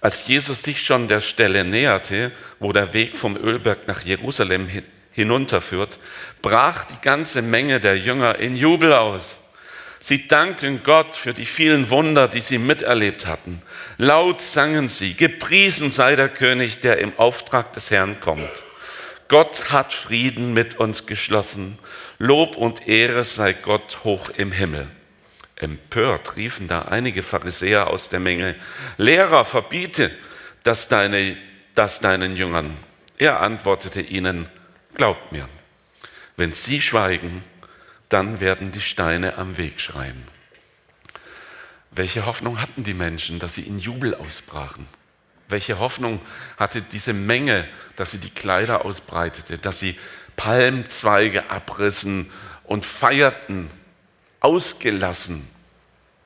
Als 0.00 0.26
Jesus 0.26 0.62
sich 0.62 0.80
schon 0.80 1.06
der 1.06 1.20
Stelle 1.20 1.64
näherte, 1.64 2.32
wo 2.58 2.72
der 2.72 2.94
Weg 2.94 3.18
vom 3.18 3.36
Ölberg 3.36 3.86
nach 3.86 4.00
Jerusalem 4.00 4.70
hinunterführt, 5.10 5.98
brach 6.40 6.86
die 6.86 7.00
ganze 7.02 7.42
Menge 7.42 7.78
der 7.78 7.98
Jünger 7.98 8.38
in 8.38 8.56
Jubel 8.56 8.94
aus. 8.94 9.40
Sie 10.00 10.28
dankten 10.28 10.82
Gott 10.82 11.14
für 11.14 11.34
die 11.34 11.44
vielen 11.44 11.90
Wunder, 11.90 12.26
die 12.26 12.40
sie 12.40 12.56
miterlebt 12.56 13.26
hatten. 13.26 13.60
Laut 13.98 14.40
sangen 14.40 14.88
sie, 14.88 15.12
gepriesen 15.12 15.90
sei 15.90 16.16
der 16.16 16.30
König, 16.30 16.80
der 16.80 16.96
im 16.96 17.12
Auftrag 17.18 17.74
des 17.74 17.90
Herrn 17.90 18.18
kommt. 18.20 18.50
Gott 19.28 19.70
hat 19.70 19.92
Frieden 19.92 20.54
mit 20.54 20.78
uns 20.78 21.04
geschlossen. 21.04 21.78
Lob 22.18 22.56
und 22.56 22.88
Ehre 22.88 23.24
sei 23.24 23.52
Gott 23.52 24.04
hoch 24.04 24.30
im 24.30 24.52
Himmel. 24.52 24.88
Empört 25.62 26.36
riefen 26.36 26.66
da 26.66 26.82
einige 26.82 27.22
Pharisäer 27.22 27.86
aus 27.86 28.08
der 28.08 28.18
Menge, 28.18 28.56
Lehrer, 28.96 29.44
verbiete 29.44 30.10
das, 30.64 30.88
deine, 30.88 31.36
das 31.76 32.00
deinen 32.00 32.34
Jüngern. 32.34 32.76
Er 33.16 33.40
antwortete 33.40 34.00
ihnen, 34.00 34.48
glaubt 34.94 35.30
mir, 35.30 35.48
wenn 36.36 36.52
sie 36.52 36.80
schweigen, 36.80 37.44
dann 38.08 38.40
werden 38.40 38.72
die 38.72 38.80
Steine 38.80 39.38
am 39.38 39.56
Weg 39.56 39.80
schreien. 39.80 40.26
Welche 41.92 42.26
Hoffnung 42.26 42.60
hatten 42.60 42.82
die 42.82 42.94
Menschen, 42.94 43.38
dass 43.38 43.54
sie 43.54 43.62
in 43.62 43.78
Jubel 43.78 44.16
ausbrachen? 44.16 44.88
Welche 45.48 45.78
Hoffnung 45.78 46.20
hatte 46.56 46.82
diese 46.82 47.12
Menge, 47.12 47.68
dass 47.94 48.10
sie 48.10 48.18
die 48.18 48.30
Kleider 48.30 48.84
ausbreitete, 48.84 49.58
dass 49.58 49.78
sie 49.78 49.96
Palmzweige 50.34 51.50
abrissen 51.50 52.32
und 52.64 52.84
feierten, 52.84 53.70
ausgelassen? 54.42 55.48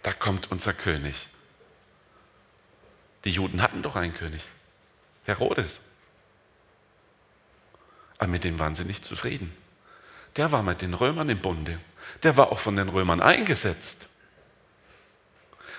Da 0.02 0.12
kommt 0.12 0.50
unser 0.50 0.72
König. 0.72 1.28
Die 3.24 3.30
Juden 3.30 3.62
hatten 3.62 3.82
doch 3.82 3.96
einen 3.96 4.14
König, 4.14 4.42
Herodes. 5.24 5.80
Aber 8.18 8.28
mit 8.28 8.44
dem 8.44 8.58
waren 8.58 8.74
sie 8.74 8.84
nicht 8.84 9.04
zufrieden 9.04 9.56
der 10.36 10.52
war 10.52 10.62
mit 10.62 10.82
den 10.82 10.94
Römern 10.94 11.28
im 11.28 11.38
Bunde. 11.38 11.78
Der 12.22 12.36
war 12.36 12.52
auch 12.52 12.58
von 12.58 12.76
den 12.76 12.88
Römern 12.88 13.20
eingesetzt. 13.20 14.06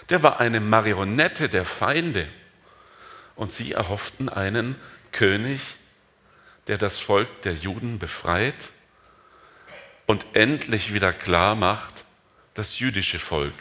Der 0.10 0.24
war 0.24 0.39
eine 0.39 0.60
Marionette 0.60 1.48
der 1.48 1.65
Feinde. 1.65 2.27
Und 3.36 3.53
sie 3.53 3.74
erhofften 3.74 4.29
einen 4.29 4.75
König, 5.12 5.75
der 6.65 6.77
das 6.77 7.00
Volk 7.00 7.44
der 7.44 7.53
Juden 7.53 8.00
befreit 8.00 8.72
und 10.08 10.25
endlich 10.34 10.94
wieder 10.94 11.13
klar 11.13 11.56
macht, 11.56 12.03
das 12.58 12.80
jüdische 12.80 13.20
Volk 13.20 13.54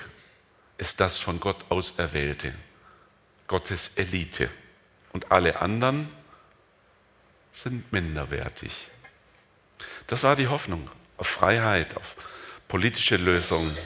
ist 0.79 1.01
das 1.01 1.19
von 1.19 1.39
Gott 1.39 1.67
auserwählte, 1.69 2.55
Gottes 3.47 3.93
Elite. 3.97 4.49
Und 5.13 5.31
alle 5.31 5.61
anderen 5.61 6.09
sind 7.53 7.93
minderwertig. 7.93 8.89
Das 10.07 10.23
war 10.23 10.35
die 10.35 10.49
Hoffnung 10.49 10.91
auf 11.19 11.27
Freiheit, 11.27 11.95
auf 11.97 12.17
politische 12.69 13.17
Lösungen, 13.17 13.77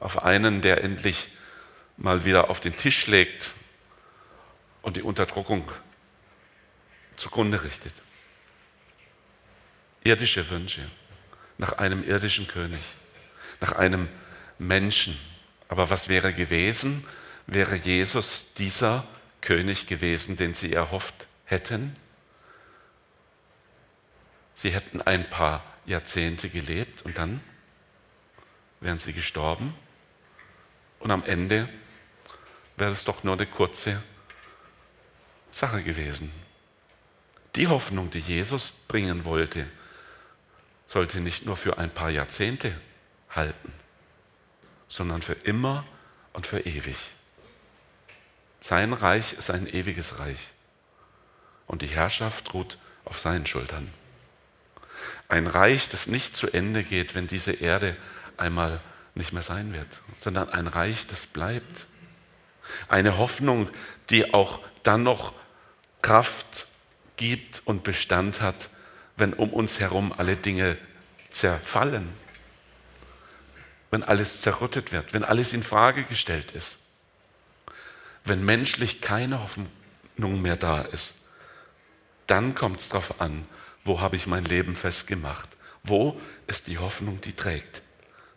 auf 0.00 0.22
einen, 0.22 0.62
der 0.62 0.82
endlich 0.82 1.28
mal 1.98 2.24
wieder 2.24 2.48
auf 2.48 2.60
den 2.60 2.76
Tisch 2.76 3.06
legt 3.08 3.52
und 4.80 4.96
die 4.96 5.02
Unterdrückung 5.02 5.70
zugrunde 7.16 7.62
richtet. 7.62 7.94
Irdische 10.02 10.48
Wünsche 10.48 10.90
nach 11.58 11.72
einem 11.72 12.02
irdischen 12.02 12.48
König, 12.48 12.82
nach 13.60 13.72
einem 13.72 14.08
Menschen. 14.58 15.18
Aber 15.68 15.90
was 15.90 16.08
wäre 16.08 16.32
gewesen, 16.32 17.06
wäre 17.46 17.76
Jesus 17.76 18.52
dieser 18.54 19.06
König 19.40 19.86
gewesen, 19.86 20.36
den 20.36 20.54
sie 20.54 20.72
erhofft 20.72 21.26
hätten? 21.44 21.96
Sie 24.54 24.70
hätten 24.70 25.02
ein 25.02 25.28
paar 25.28 25.62
Jahrzehnte 25.84 26.48
gelebt 26.48 27.02
und 27.02 27.18
dann 27.18 27.40
wären 28.80 28.98
sie 28.98 29.12
gestorben 29.12 29.74
und 30.98 31.10
am 31.10 31.24
Ende 31.24 31.68
wäre 32.76 32.92
es 32.92 33.04
doch 33.04 33.22
nur 33.24 33.34
eine 33.34 33.46
kurze 33.46 34.02
Sache 35.50 35.82
gewesen. 35.82 36.30
Die 37.54 37.68
Hoffnung, 37.68 38.10
die 38.10 38.18
Jesus 38.18 38.72
bringen 38.88 39.24
wollte, 39.24 39.66
sollte 40.86 41.20
nicht 41.20 41.46
nur 41.46 41.56
für 41.56 41.78
ein 41.78 41.90
paar 41.90 42.10
Jahrzehnte 42.10 42.78
halten, 43.30 43.72
sondern 44.88 45.22
für 45.22 45.32
immer 45.32 45.84
und 46.32 46.46
für 46.46 46.60
ewig. 46.60 46.96
Sein 48.60 48.92
Reich 48.92 49.34
ist 49.34 49.50
ein 49.50 49.66
ewiges 49.66 50.18
Reich 50.18 50.50
und 51.66 51.82
die 51.82 51.88
Herrschaft 51.88 52.54
ruht 52.54 52.78
auf 53.04 53.18
seinen 53.18 53.46
Schultern. 53.46 53.90
Ein 55.28 55.46
Reich, 55.46 55.88
das 55.88 56.06
nicht 56.06 56.36
zu 56.36 56.50
Ende 56.50 56.82
geht, 56.82 57.14
wenn 57.14 57.26
diese 57.26 57.52
Erde 57.52 57.96
einmal 58.36 58.80
nicht 59.14 59.32
mehr 59.32 59.42
sein 59.42 59.72
wird, 59.72 59.88
sondern 60.18 60.48
ein 60.50 60.66
Reich, 60.66 61.06
das 61.06 61.26
bleibt. 61.26 61.86
Eine 62.88 63.18
Hoffnung, 63.18 63.68
die 64.10 64.34
auch 64.34 64.60
dann 64.82 65.02
noch 65.02 65.32
Kraft 66.02 66.66
gibt 67.16 67.62
und 67.64 67.82
Bestand 67.82 68.40
hat, 68.40 68.68
wenn 69.16 69.32
um 69.32 69.52
uns 69.52 69.80
herum 69.80 70.12
alle 70.16 70.36
Dinge 70.36 70.76
zerfallen, 71.30 72.12
wenn 73.96 74.02
alles 74.02 74.42
zerrüttet 74.42 74.92
wird, 74.92 75.14
wenn 75.14 75.24
alles 75.24 75.54
in 75.54 75.62
Frage 75.62 76.02
gestellt 76.02 76.50
ist, 76.50 76.76
wenn 78.26 78.44
menschlich 78.44 79.00
keine 79.00 79.42
Hoffnung 79.42 80.42
mehr 80.42 80.56
da 80.56 80.82
ist, 80.82 81.14
dann 82.26 82.54
kommt 82.54 82.80
es 82.80 82.90
darauf 82.90 83.22
an, 83.22 83.48
wo 83.84 84.02
habe 84.02 84.16
ich 84.16 84.26
mein 84.26 84.44
Leben 84.44 84.76
festgemacht? 84.76 85.48
Wo 85.82 86.20
ist 86.46 86.66
die 86.66 86.76
Hoffnung, 86.76 87.22
die 87.22 87.32
trägt? 87.32 87.80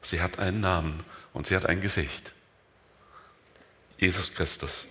Sie 0.02 0.22
hat 0.22 0.40
einen 0.40 0.62
Namen 0.62 1.04
und 1.34 1.48
sie 1.48 1.58
hat 1.58 1.66
ein 1.66 1.82
Gesicht. 1.82 2.32
Jesus 3.98 4.34
Christus. 4.34 4.88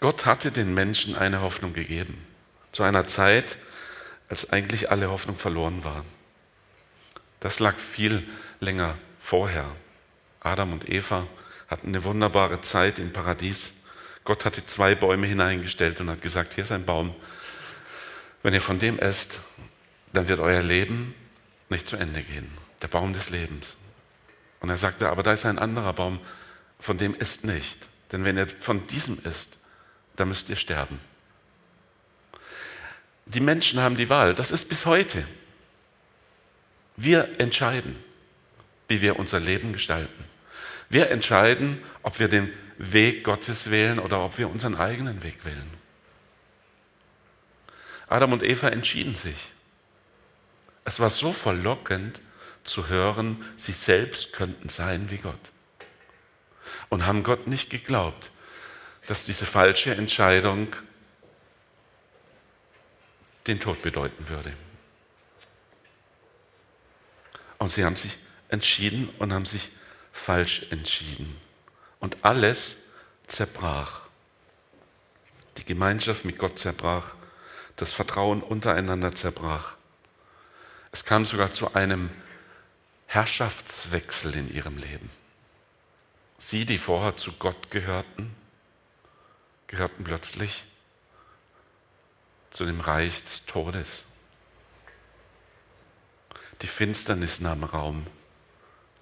Gott 0.00 0.26
hatte 0.26 0.50
den 0.50 0.74
Menschen 0.74 1.14
eine 1.14 1.42
Hoffnung 1.42 1.74
gegeben. 1.74 2.26
Zu 2.72 2.82
einer 2.82 3.06
Zeit, 3.06 3.56
als 4.28 4.50
eigentlich 4.50 4.90
alle 4.90 5.10
Hoffnung 5.10 5.38
verloren 5.38 5.84
war. 5.84 6.04
Das 7.38 7.60
lag 7.60 7.76
viel 7.76 8.28
länger 8.60 8.96
vorher. 9.20 9.70
Adam 10.40 10.72
und 10.72 10.88
Eva 10.88 11.26
hatten 11.68 11.88
eine 11.88 12.04
wunderbare 12.04 12.60
Zeit 12.60 12.98
im 12.98 13.12
Paradies. 13.12 13.72
Gott 14.24 14.44
hatte 14.44 14.64
zwei 14.66 14.94
Bäume 14.94 15.26
hineingestellt 15.26 16.00
und 16.00 16.10
hat 16.10 16.22
gesagt, 16.22 16.54
hier 16.54 16.64
ist 16.64 16.72
ein 16.72 16.84
Baum. 16.84 17.14
Wenn 18.42 18.54
ihr 18.54 18.60
von 18.60 18.78
dem 18.78 18.98
esst, 18.98 19.40
dann 20.12 20.28
wird 20.28 20.40
euer 20.40 20.62
Leben 20.62 21.14
nicht 21.68 21.88
zu 21.88 21.96
Ende 21.96 22.22
gehen. 22.22 22.50
Der 22.82 22.88
Baum 22.88 23.12
des 23.12 23.30
Lebens. 23.30 23.76
Und 24.60 24.70
er 24.70 24.76
sagte, 24.76 25.08
aber 25.08 25.22
da 25.22 25.32
ist 25.32 25.46
ein 25.46 25.58
anderer 25.58 25.92
Baum, 25.92 26.20
von 26.78 26.98
dem 26.98 27.14
isst 27.14 27.44
nicht. 27.44 27.86
Denn 28.12 28.24
wenn 28.24 28.36
ihr 28.36 28.48
von 28.48 28.86
diesem 28.86 29.18
isst, 29.24 29.58
dann 30.16 30.28
müsst 30.28 30.50
ihr 30.50 30.56
sterben. 30.56 31.00
Die 33.26 33.40
Menschen 33.40 33.80
haben 33.80 33.96
die 33.96 34.10
Wahl. 34.10 34.34
Das 34.34 34.50
ist 34.50 34.68
bis 34.68 34.86
heute. 34.86 35.24
Wir 36.96 37.38
entscheiden, 37.38 37.96
wie 38.90 39.00
wir 39.00 39.18
unser 39.18 39.40
Leben 39.40 39.72
gestalten. 39.72 40.24
Wir 40.90 41.10
entscheiden, 41.10 41.80
ob 42.02 42.18
wir 42.18 42.28
den 42.28 42.52
Weg 42.76 43.22
Gottes 43.24 43.70
wählen 43.70 44.00
oder 44.00 44.24
ob 44.24 44.36
wir 44.36 44.50
unseren 44.50 44.74
eigenen 44.74 45.22
Weg 45.22 45.44
wählen. 45.44 45.70
Adam 48.08 48.32
und 48.32 48.42
Eva 48.42 48.68
entschieden 48.68 49.14
sich. 49.14 49.52
Es 50.84 50.98
war 50.98 51.08
so 51.08 51.32
verlockend 51.32 52.20
zu 52.64 52.88
hören, 52.88 53.44
sie 53.56 53.72
selbst 53.72 54.32
könnten 54.32 54.68
sein 54.68 55.10
wie 55.10 55.18
Gott. 55.18 55.52
Und 56.88 57.06
haben 57.06 57.22
Gott 57.22 57.46
nicht 57.46 57.70
geglaubt, 57.70 58.32
dass 59.06 59.24
diese 59.24 59.46
falsche 59.46 59.94
Entscheidung 59.94 60.74
den 63.46 63.60
Tod 63.60 63.82
bedeuten 63.82 64.28
würde. 64.28 64.52
Und 67.58 67.70
sie 67.70 67.84
haben 67.84 67.96
sich 67.96 68.16
entschieden 68.50 69.08
und 69.18 69.32
haben 69.32 69.46
sich 69.46 69.70
falsch 70.12 70.66
entschieden. 70.70 71.36
Und 71.98 72.18
alles 72.22 72.76
zerbrach. 73.26 74.02
Die 75.58 75.64
Gemeinschaft 75.64 76.24
mit 76.24 76.38
Gott 76.38 76.58
zerbrach. 76.58 77.14
Das 77.76 77.92
Vertrauen 77.92 78.42
untereinander 78.42 79.14
zerbrach. 79.14 79.76
Es 80.92 81.04
kam 81.04 81.24
sogar 81.24 81.52
zu 81.52 81.74
einem 81.74 82.10
Herrschaftswechsel 83.06 84.34
in 84.34 84.52
ihrem 84.52 84.76
Leben. 84.78 85.10
Sie, 86.38 86.64
die 86.64 86.78
vorher 86.78 87.16
zu 87.16 87.32
Gott 87.32 87.70
gehörten, 87.70 88.34
gehörten 89.66 90.04
plötzlich 90.04 90.64
zu 92.50 92.64
dem 92.64 92.80
Reich 92.80 93.22
des 93.22 93.44
Todes. 93.46 94.04
Die 96.62 96.66
Finsternis 96.66 97.40
nahm 97.40 97.64
Raum, 97.64 98.06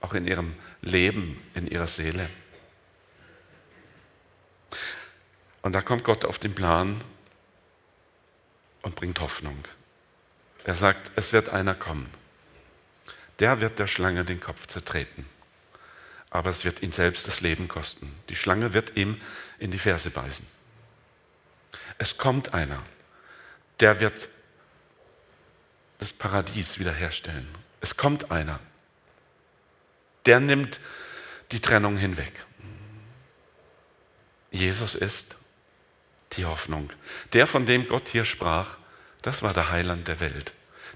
auch 0.00 0.14
in 0.14 0.26
ihrem 0.26 0.54
Leben, 0.82 1.42
in 1.54 1.66
ihrer 1.66 1.88
Seele. 1.88 2.28
Und 5.62 5.72
da 5.72 5.82
kommt 5.82 6.04
Gott 6.04 6.24
auf 6.24 6.38
den 6.38 6.54
Plan 6.54 7.00
und 8.82 8.94
bringt 8.94 9.20
Hoffnung. 9.20 9.64
Er 10.64 10.74
sagt, 10.74 11.12
es 11.16 11.32
wird 11.32 11.48
einer 11.48 11.74
kommen. 11.74 12.10
Der 13.38 13.60
wird 13.60 13.78
der 13.78 13.86
Schlange 13.86 14.24
den 14.24 14.40
Kopf 14.40 14.66
zertreten. 14.66 15.26
Aber 16.30 16.50
es 16.50 16.64
wird 16.64 16.82
ihn 16.82 16.92
selbst 16.92 17.26
das 17.26 17.40
Leben 17.40 17.68
kosten. 17.68 18.14
Die 18.28 18.36
Schlange 18.36 18.74
wird 18.74 18.96
ihm 18.96 19.20
in 19.58 19.70
die 19.70 19.78
Ferse 19.78 20.10
beißen. 20.10 20.46
Es 21.96 22.18
kommt 22.18 22.54
einer, 22.54 22.82
der 23.80 24.00
wird 24.00 24.28
das 25.98 26.12
Paradies 26.12 26.78
wiederherstellen. 26.78 27.48
Es 27.80 27.96
kommt 27.96 28.30
einer, 28.30 28.60
der 30.28 30.38
nimmt 30.38 30.78
die 31.50 31.60
Trennung 31.60 31.96
hinweg. 31.96 32.44
Jesus 34.50 34.94
ist 34.94 35.34
die 36.34 36.44
Hoffnung. 36.44 36.90
Der, 37.32 37.46
von 37.46 37.66
dem 37.66 37.88
Gott 37.88 38.08
hier 38.08 38.24
sprach, 38.24 38.76
das 39.22 39.42
war 39.42 39.52
der 39.52 39.70
Heiland 39.70 40.06
der 40.06 40.20
Welt, 40.20 40.52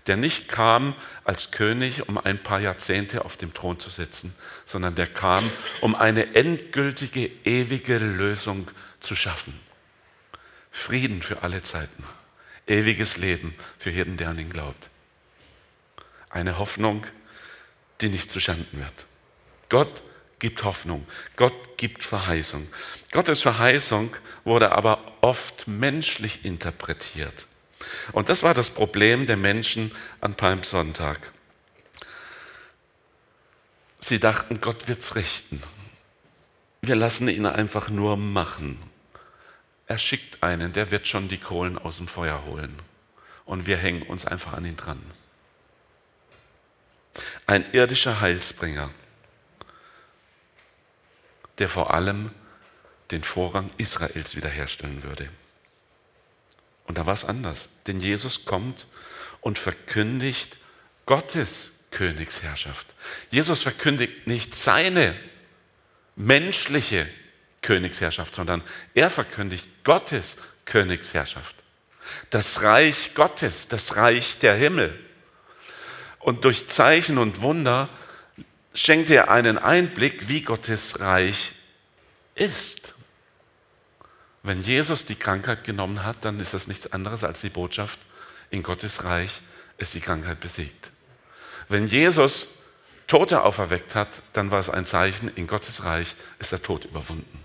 der 0.06 0.16
nicht 0.16 0.48
kam 0.48 0.94
als 1.24 1.50
König, 1.50 2.08
um 2.08 2.16
ein 2.16 2.40
paar 2.42 2.60
Jahrzehnte 2.60 3.24
auf 3.24 3.36
dem 3.36 3.52
Thron 3.52 3.80
zu 3.80 3.90
sitzen, 3.90 4.34
sondern 4.64 4.94
der 4.94 5.08
kam, 5.08 5.50
um 5.80 5.96
eine 5.96 6.34
endgültige, 6.36 7.26
ewige 7.44 7.98
Lösung 7.98 8.70
zu 9.00 9.16
schaffen. 9.16 9.58
Frieden 10.70 11.22
für 11.22 11.42
alle 11.42 11.62
Zeiten 11.62 12.04
ewiges 12.66 13.16
Leben 13.16 13.54
für 13.78 13.90
jeden, 13.90 14.16
der 14.16 14.30
an 14.30 14.38
ihn 14.38 14.50
glaubt. 14.50 14.90
Eine 16.30 16.58
Hoffnung, 16.58 17.06
die 18.00 18.08
nicht 18.08 18.30
zuschanden 18.30 18.80
wird. 18.80 19.06
Gott 19.72 20.02
gibt 20.38 20.64
Hoffnung. 20.64 21.06
Gott 21.36 21.78
gibt 21.78 22.04
Verheißung. 22.04 22.68
Gottes 23.10 23.40
Verheißung 23.40 24.14
wurde 24.44 24.72
aber 24.72 25.14
oft 25.22 25.66
menschlich 25.66 26.44
interpretiert. 26.44 27.46
Und 28.12 28.28
das 28.28 28.42
war 28.42 28.52
das 28.52 28.68
Problem 28.68 29.24
der 29.24 29.38
Menschen 29.38 29.90
an 30.20 30.34
Palmsonntag. 30.34 31.32
Sie 33.98 34.20
dachten, 34.20 34.60
Gott 34.60 34.88
wird's 34.88 35.14
richten. 35.14 35.62
Wir 36.82 36.94
lassen 36.96 37.28
ihn 37.28 37.46
einfach 37.46 37.88
nur 37.88 38.18
machen. 38.18 38.78
Er 39.86 39.96
schickt 39.96 40.42
einen, 40.42 40.74
der 40.74 40.90
wird 40.90 41.08
schon 41.08 41.28
die 41.28 41.38
Kohlen 41.38 41.78
aus 41.78 41.96
dem 41.96 42.08
Feuer 42.08 42.44
holen. 42.44 42.76
Und 43.46 43.66
wir 43.66 43.78
hängen 43.78 44.02
uns 44.02 44.26
einfach 44.26 44.52
an 44.52 44.66
ihn 44.66 44.76
dran. 44.76 45.00
Ein 47.46 47.64
irdischer 47.72 48.20
Heilsbringer, 48.20 48.90
der 51.62 51.68
vor 51.68 51.94
allem 51.94 52.32
den 53.12 53.22
Vorrang 53.22 53.70
Israels 53.76 54.34
wiederherstellen 54.34 55.04
würde. 55.04 55.28
Und 56.86 56.98
da 56.98 57.06
war 57.06 57.14
es 57.14 57.24
anders, 57.24 57.68
denn 57.86 58.00
Jesus 58.00 58.44
kommt 58.46 58.88
und 59.40 59.60
verkündigt 59.60 60.58
Gottes 61.06 61.70
Königsherrschaft. 61.92 62.88
Jesus 63.30 63.62
verkündigt 63.62 64.26
nicht 64.26 64.56
seine 64.56 65.14
menschliche 66.16 67.06
Königsherrschaft, 67.60 68.34
sondern 68.34 68.60
er 68.94 69.08
verkündigt 69.08 69.68
Gottes 69.84 70.38
Königsherrschaft. 70.64 71.54
Das 72.30 72.62
Reich 72.62 73.14
Gottes, 73.14 73.68
das 73.68 73.94
Reich 73.94 74.38
der 74.38 74.56
Himmel. 74.56 74.98
Und 76.18 76.44
durch 76.44 76.68
Zeichen 76.68 77.18
und 77.18 77.40
Wunder 77.40 77.88
schenkt 78.74 79.10
er 79.10 79.30
einen 79.30 79.58
Einblick, 79.58 80.28
wie 80.28 80.42
Gottes 80.42 81.00
Reich 81.00 81.54
ist. 82.34 82.94
Wenn 84.42 84.62
Jesus 84.62 85.04
die 85.04 85.14
Krankheit 85.14 85.64
genommen 85.64 86.04
hat, 86.04 86.24
dann 86.24 86.40
ist 86.40 86.54
das 86.54 86.66
nichts 86.66 86.92
anderes 86.92 87.22
als 87.22 87.42
die 87.42 87.50
Botschaft, 87.50 87.98
in 88.50 88.62
Gottes 88.62 89.04
Reich 89.04 89.40
ist 89.78 89.94
die 89.94 90.00
Krankheit 90.00 90.40
besiegt. 90.40 90.90
Wenn 91.68 91.86
Jesus 91.86 92.48
Tote 93.06 93.42
auferweckt 93.42 93.94
hat, 93.94 94.22
dann 94.32 94.50
war 94.50 94.60
es 94.60 94.70
ein 94.70 94.86
Zeichen, 94.86 95.30
in 95.36 95.46
Gottes 95.46 95.84
Reich 95.84 96.16
ist 96.38 96.52
der 96.52 96.62
Tod 96.62 96.84
überwunden. 96.84 97.42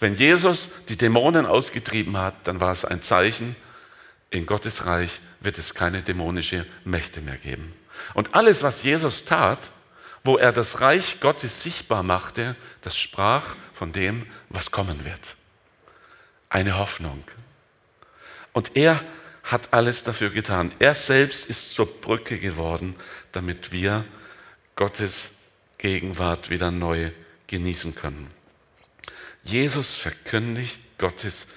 Wenn 0.00 0.16
Jesus 0.16 0.70
die 0.88 0.96
Dämonen 0.96 1.46
ausgetrieben 1.46 2.16
hat, 2.16 2.34
dann 2.44 2.60
war 2.60 2.72
es 2.72 2.84
ein 2.84 3.02
Zeichen, 3.02 3.56
in 4.30 4.46
Gottes 4.46 4.86
Reich 4.86 5.20
wird 5.40 5.58
es 5.58 5.74
keine 5.74 6.02
dämonische 6.02 6.66
Mächte 6.84 7.20
mehr 7.20 7.36
geben. 7.36 7.74
Und 8.14 8.34
alles, 8.34 8.62
was 8.62 8.82
Jesus 8.82 9.24
tat, 9.24 9.70
wo 10.28 10.36
er 10.36 10.52
das 10.52 10.82
Reich 10.82 11.20
Gottes 11.20 11.62
sichtbar 11.62 12.02
machte, 12.02 12.54
das 12.82 12.98
sprach 12.98 13.56
von 13.72 13.92
dem, 13.92 14.26
was 14.50 14.70
kommen 14.70 15.06
wird. 15.06 15.36
Eine 16.50 16.76
Hoffnung. 16.76 17.24
Und 18.52 18.76
er 18.76 19.02
hat 19.42 19.72
alles 19.72 20.04
dafür 20.04 20.28
getan. 20.28 20.70
Er 20.80 20.94
selbst 20.94 21.48
ist 21.48 21.70
zur 21.70 21.86
Brücke 21.86 22.38
geworden, 22.38 22.94
damit 23.32 23.72
wir 23.72 24.04
Gottes 24.76 25.30
Gegenwart 25.78 26.50
wieder 26.50 26.70
neu 26.70 27.10
genießen 27.46 27.94
können. 27.94 28.30
Jesus 29.44 29.94
verkündigt 29.94 30.78
Gottes 30.98 31.48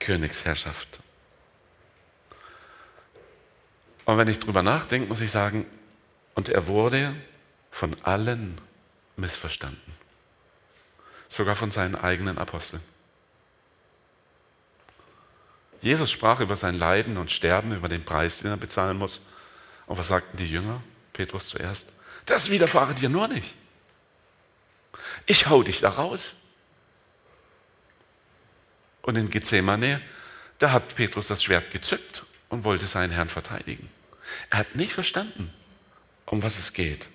Königsherrschaft. 0.00 0.98
Und 4.04 4.18
wenn 4.18 4.26
ich 4.26 4.40
drüber 4.40 4.64
nachdenke, 4.64 5.06
muss 5.06 5.20
ich 5.20 5.30
sagen, 5.30 5.64
und 6.34 6.48
er 6.48 6.66
wurde 6.66 7.14
von 7.76 7.94
allen 8.04 8.58
missverstanden. 9.16 9.92
Sogar 11.28 11.54
von 11.56 11.70
seinen 11.70 11.94
eigenen 11.94 12.38
Aposteln. 12.38 12.80
Jesus 15.82 16.10
sprach 16.10 16.40
über 16.40 16.56
sein 16.56 16.78
Leiden 16.78 17.18
und 17.18 17.30
Sterben, 17.30 17.76
über 17.76 17.90
den 17.90 18.02
Preis, 18.02 18.38
den 18.38 18.50
er 18.50 18.56
bezahlen 18.56 18.96
muss. 18.96 19.20
Und 19.86 19.98
was 19.98 20.08
sagten 20.08 20.38
die 20.38 20.50
Jünger? 20.50 20.82
Petrus 21.12 21.50
zuerst. 21.50 21.92
Das 22.24 22.48
widerfahre 22.48 22.94
dir 22.94 23.10
nur 23.10 23.28
nicht. 23.28 23.54
Ich 25.26 25.46
hau 25.48 25.62
dich 25.62 25.80
da 25.80 25.90
raus. 25.90 26.34
Und 29.02 29.16
in 29.16 29.28
Gethsemane, 29.28 30.00
da 30.58 30.72
hat 30.72 30.96
Petrus 30.96 31.28
das 31.28 31.44
Schwert 31.44 31.70
gezückt 31.72 32.24
und 32.48 32.64
wollte 32.64 32.86
seinen 32.86 33.12
Herrn 33.12 33.28
verteidigen. 33.28 33.90
Er 34.48 34.60
hat 34.60 34.76
nicht 34.76 34.94
verstanden, 34.94 35.52
um 36.24 36.42
was 36.42 36.58
es 36.58 36.72
geht. 36.72 37.10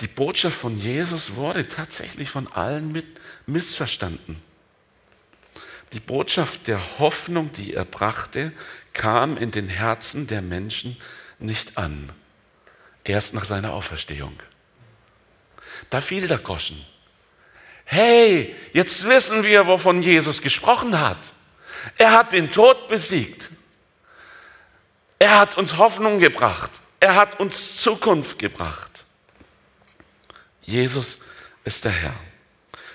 Die 0.00 0.08
Botschaft 0.08 0.58
von 0.58 0.78
Jesus 0.78 1.34
wurde 1.34 1.68
tatsächlich 1.68 2.28
von 2.28 2.46
allen 2.52 2.92
mit 2.92 3.06
missverstanden. 3.46 4.42
Die 5.92 6.00
Botschaft 6.00 6.68
der 6.68 6.98
Hoffnung, 6.98 7.52
die 7.52 7.72
er 7.72 7.84
brachte, 7.84 8.52
kam 8.92 9.36
in 9.36 9.50
den 9.50 9.68
Herzen 9.68 10.26
der 10.26 10.42
Menschen 10.42 10.96
nicht 11.38 11.78
an. 11.78 12.12
Erst 13.04 13.34
nach 13.34 13.44
seiner 13.44 13.72
Auferstehung. 13.72 14.38
Da 15.90 16.00
fiel 16.00 16.26
der 16.26 16.38
Groschen. 16.38 16.84
Hey, 17.84 18.54
jetzt 18.72 19.06
wissen 19.06 19.44
wir, 19.44 19.66
wovon 19.66 20.02
Jesus 20.02 20.42
gesprochen 20.42 20.98
hat. 20.98 21.32
Er 21.96 22.12
hat 22.12 22.32
den 22.32 22.50
Tod 22.50 22.88
besiegt. 22.88 23.50
Er 25.18 25.38
hat 25.38 25.56
uns 25.56 25.76
Hoffnung 25.76 26.18
gebracht. 26.18 26.70
Er 26.98 27.14
hat 27.14 27.38
uns 27.38 27.80
Zukunft 27.80 28.38
gebracht. 28.38 28.95
Jesus 30.66 31.20
ist 31.64 31.84
der 31.84 31.92
Herr. 31.92 32.14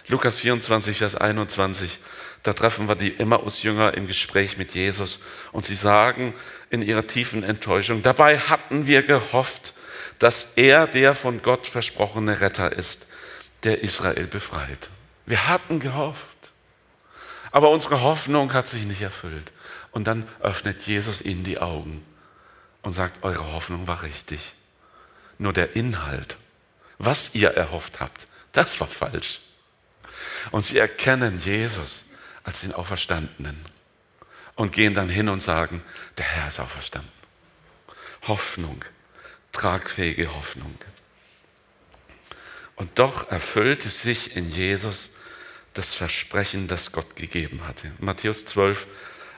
Lukas 0.07 0.39
24, 0.39 0.97
Vers 0.97 1.15
21. 1.15 1.99
Da 2.43 2.53
treffen 2.53 2.87
wir 2.87 2.95
die 2.95 3.17
Emmaus-Jünger 3.17 3.93
im 3.93 4.07
Gespräch 4.07 4.57
mit 4.57 4.73
Jesus 4.73 5.19
und 5.51 5.65
sie 5.65 5.75
sagen 5.75 6.33
in 6.69 6.81
ihrer 6.81 7.07
tiefen 7.07 7.43
Enttäuschung, 7.43 8.01
dabei 8.01 8.39
hatten 8.39 8.87
wir 8.87 9.03
gehofft, 9.03 9.73
dass 10.19 10.47
er 10.55 10.87
der 10.87 11.15
von 11.15 11.41
Gott 11.41 11.67
versprochene 11.67 12.41
Retter 12.41 12.73
ist, 12.73 13.07
der 13.63 13.81
Israel 13.83 14.27
befreit. 14.27 14.89
Wir 15.25 15.47
hatten 15.47 15.79
gehofft, 15.79 16.51
aber 17.51 17.69
unsere 17.69 18.01
Hoffnung 18.01 18.53
hat 18.53 18.67
sich 18.67 18.85
nicht 18.85 19.01
erfüllt. 19.01 19.51
Und 19.91 20.07
dann 20.07 20.27
öffnet 20.39 20.81
Jesus 20.81 21.21
ihnen 21.21 21.43
die 21.43 21.59
Augen 21.59 22.03
und 22.81 22.93
sagt, 22.93 23.23
eure 23.23 23.51
Hoffnung 23.51 23.87
war 23.87 24.03
richtig. 24.03 24.53
Nur 25.37 25.53
der 25.53 25.75
Inhalt, 25.75 26.37
was 27.03 27.31
ihr 27.33 27.49
erhofft 27.49 27.99
habt, 27.99 28.27
das 28.51 28.79
war 28.79 28.87
falsch. 28.87 29.39
Und 30.51 30.63
sie 30.63 30.77
erkennen 30.77 31.41
Jesus 31.43 32.03
als 32.43 32.61
den 32.61 32.73
Auferstandenen 32.73 33.65
und 34.55 34.71
gehen 34.71 34.93
dann 34.93 35.09
hin 35.09 35.27
und 35.29 35.41
sagen, 35.41 35.83
der 36.17 36.25
Herr 36.25 36.47
ist 36.47 36.59
auferstanden. 36.59 37.11
Hoffnung, 38.27 38.85
tragfähige 39.51 40.33
Hoffnung. 40.35 40.77
Und 42.75 42.99
doch 42.99 43.31
erfüllte 43.31 43.89
sich 43.89 44.35
in 44.35 44.51
Jesus 44.51 45.11
das 45.73 45.95
Versprechen, 45.95 46.67
das 46.67 46.91
Gott 46.91 47.15
gegeben 47.15 47.67
hatte. 47.67 47.91
Matthäus 47.99 48.45
12, 48.45 48.85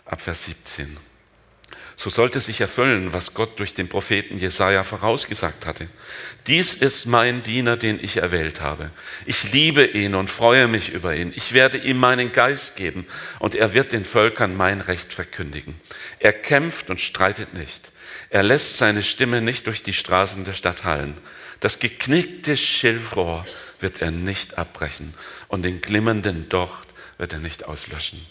Abvers 0.06 0.46
17. 0.46 0.98
So 1.96 2.10
sollte 2.10 2.42
sich 2.42 2.60
erfüllen, 2.60 3.14
was 3.14 3.34
Gott 3.34 3.60
durch 3.60 3.74
den 3.74 3.88
Propheten 3.88 4.40
Jesaja 4.40 4.84
vorausgesagt 4.84 5.66
hatte. 5.66 5.88
Dies 6.48 6.74
ist 6.74 7.06
mein 7.06 7.44
Diener, 7.44 7.78
den 7.78 8.00
ich 8.04 8.18
erwählt 8.18 8.62
habe. 8.62 8.90
Ich 9.26 9.52
liebe 9.52 9.86
ihn 9.86 10.16
und 10.16 10.30
freue 10.30 10.68
mich 10.68 10.90
über 10.90 11.16
ihn. 11.16 11.32
Ich 11.36 11.54
werde 11.54 11.78
ihm 11.78 11.98
meinen 11.98 12.32
Geist 12.32 12.76
geben 12.76 13.06
und 13.40 13.56
er 13.56 13.74
wird 13.74 13.94
den 13.94 14.06
Völkern 14.06 14.58
mein 14.58 14.82
Recht 14.82 15.14
verkündigen. 15.14 15.76
Er 16.20 16.34
kämpft 16.34 16.90
und 16.90 17.00
streitet 17.00 17.54
nicht. 17.54 17.92
Er 18.30 18.44
lässt 18.44 18.78
seine 18.78 19.04
Stimme 19.04 19.42
nicht 19.42 19.68
durch 19.68 19.84
die 19.84 19.94
Straßen 19.94 20.44
der 20.46 20.54
Stadt 20.54 20.84
hallen. 20.84 21.16
Das 21.60 21.80
geknickte 21.80 22.58
Schilfrohr 22.58 23.46
wird 23.80 24.02
er 24.02 24.12
nicht 24.12 24.58
abbrechen 24.58 25.14
und 25.48 25.64
den 25.64 25.82
glimmenden 25.82 26.50
Docht 26.50 26.88
wird 27.18 27.34
er 27.34 27.40
nicht 27.40 27.66
auslöschen. 27.66 28.26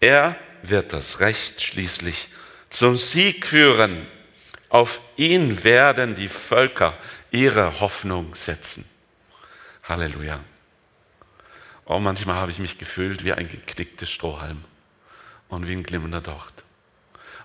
Er 0.00 0.36
wird 0.62 0.92
das 0.92 1.20
Recht 1.20 1.62
schließlich 1.62 2.28
zum 2.70 2.96
Sieg 2.96 3.46
führen. 3.46 4.06
Auf 4.68 5.00
ihn 5.16 5.64
werden 5.64 6.14
die 6.14 6.28
Völker 6.28 6.96
ihre 7.30 7.80
Hoffnung 7.80 8.34
setzen. 8.34 8.84
Halleluja. 9.84 10.40
Oh, 11.86 11.98
manchmal 11.98 12.36
habe 12.36 12.50
ich 12.50 12.58
mich 12.58 12.76
gefühlt 12.76 13.24
wie 13.24 13.32
ein 13.32 13.48
geknicktes 13.48 14.10
Strohhalm 14.10 14.62
und 15.48 15.66
wie 15.66 15.72
ein 15.72 15.82
glimmender 15.82 16.20
Docht. 16.20 16.52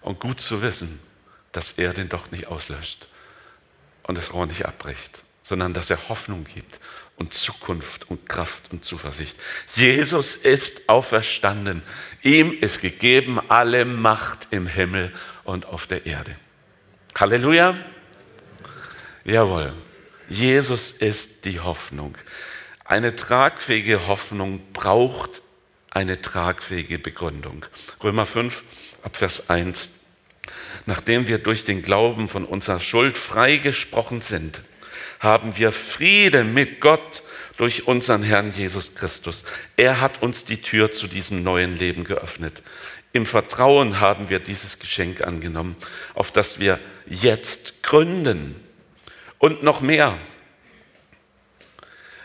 Und 0.02 0.20
gut 0.20 0.42
zu 0.42 0.62
wissen, 0.62 1.00
dass 1.54 1.74
er 1.74 1.94
den 1.94 2.10
Docht 2.10 2.34
nicht 2.34 2.48
auslöscht 2.48 3.08
und 4.04 4.18
das 4.18 4.34
Rohr 4.34 4.46
nicht 4.46 4.66
abbricht, 4.66 5.24
sondern 5.44 5.74
dass 5.74 5.90
er 5.90 6.10
Hoffnung 6.10 6.44
gibt 6.44 6.82
und 7.18 7.34
Zukunft 7.34 8.10
und 8.10 8.28
Kraft 8.28 8.72
und 8.72 8.84
Zuversicht. 8.84 9.38
Jesus 9.76 10.36
ist 10.36 10.90
auferstanden. 10.90 11.84
Ihm 12.22 12.52
ist 12.52 12.82
gegeben 12.82 13.40
alle 13.50 13.86
Macht 13.86 14.48
im 14.52 14.68
Himmel 14.68 15.14
und 15.44 15.66
auf 15.66 15.88
der 15.88 16.06
Erde. 16.06 16.36
Halleluja. 17.16 17.76
Jawohl. 19.24 19.74
Jesus 20.30 20.92
ist 20.92 21.46
die 21.46 21.60
Hoffnung. 21.60 22.18
Eine 22.86 23.16
tragfähige 23.16 24.08
Hoffnung 24.08 24.62
braucht 24.74 25.42
eine 25.92 26.22
tragfähige 26.22 26.98
Begründung. 26.98 27.66
Römer 28.04 28.26
5, 28.26 28.64
Abvers 29.04 29.50
1. 29.50 29.92
Nachdem 30.86 31.28
wir 31.28 31.38
durch 31.38 31.66
den 31.66 31.82
Glauben 31.82 32.30
von 32.30 32.46
unserer 32.46 32.80
Schuld 32.80 33.18
freigesprochen 33.18 34.22
sind, 34.22 34.62
haben 35.20 35.58
wir 35.58 35.72
Friede 35.72 36.44
mit 36.44 36.82
Gott 36.82 37.24
durch 37.58 37.88
unseren 37.88 38.24
Herrn 38.24 38.52
Jesus 38.52 38.96
Christus. 38.96 39.44
Er 39.78 40.02
hat 40.02 40.22
uns 40.22 40.46
die 40.46 40.62
Tür 40.62 40.92
zu 40.92 41.08
diesem 41.08 41.44
neuen 41.44 41.78
Leben 41.78 42.04
geöffnet. 42.04 42.64
Im 43.12 43.26
Vertrauen 43.26 44.00
haben 44.00 44.30
wir 44.30 44.40
dieses 44.40 44.80
Geschenk 44.80 45.22
angenommen, 45.22 45.76
auf 46.16 46.32
das 46.32 46.60
wir 46.60 46.80
jetzt 47.06 47.84
gründen. 47.84 48.56
Und 49.38 49.62
noch 49.62 49.82
mehr. 49.82 50.18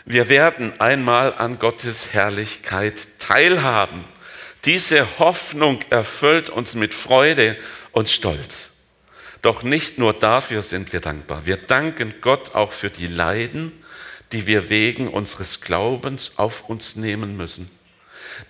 Wir 0.05 0.29
werden 0.29 0.79
einmal 0.79 1.35
an 1.35 1.59
Gottes 1.59 2.13
Herrlichkeit 2.13 3.07
teilhaben. 3.19 4.05
Diese 4.65 5.19
Hoffnung 5.19 5.79
erfüllt 5.91 6.49
uns 6.49 6.73
mit 6.73 6.93
Freude 6.93 7.55
und 7.91 8.09
Stolz. 8.09 8.71
Doch 9.41 9.63
nicht 9.63 9.97
nur 9.97 10.13
dafür 10.13 10.61
sind 10.61 10.91
wir 10.91 10.99
dankbar. 10.99 11.45
Wir 11.45 11.57
danken 11.57 12.15
Gott 12.21 12.55
auch 12.55 12.71
für 12.71 12.89
die 12.89 13.07
Leiden, 13.07 13.71
die 14.31 14.47
wir 14.47 14.69
wegen 14.69 15.07
unseres 15.07 15.61
Glaubens 15.61 16.33
auf 16.35 16.69
uns 16.69 16.95
nehmen 16.95 17.37
müssen. 17.37 17.71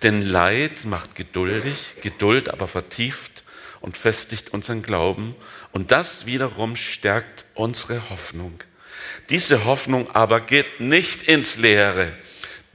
Denn 0.02 0.20
Leid 0.22 0.84
macht 0.84 1.14
geduldig, 1.14 1.96
Geduld 2.02 2.48
aber 2.48 2.68
vertieft 2.68 3.44
und 3.80 3.96
festigt 3.96 4.52
unseren 4.52 4.82
Glauben 4.82 5.34
und 5.72 5.90
das 5.90 6.26
wiederum 6.26 6.76
stärkt 6.76 7.44
unsere 7.54 8.10
Hoffnung. 8.10 8.62
Diese 9.30 9.64
Hoffnung 9.64 10.10
aber 10.14 10.40
geht 10.40 10.80
nicht 10.80 11.22
ins 11.22 11.56
Leere, 11.56 12.12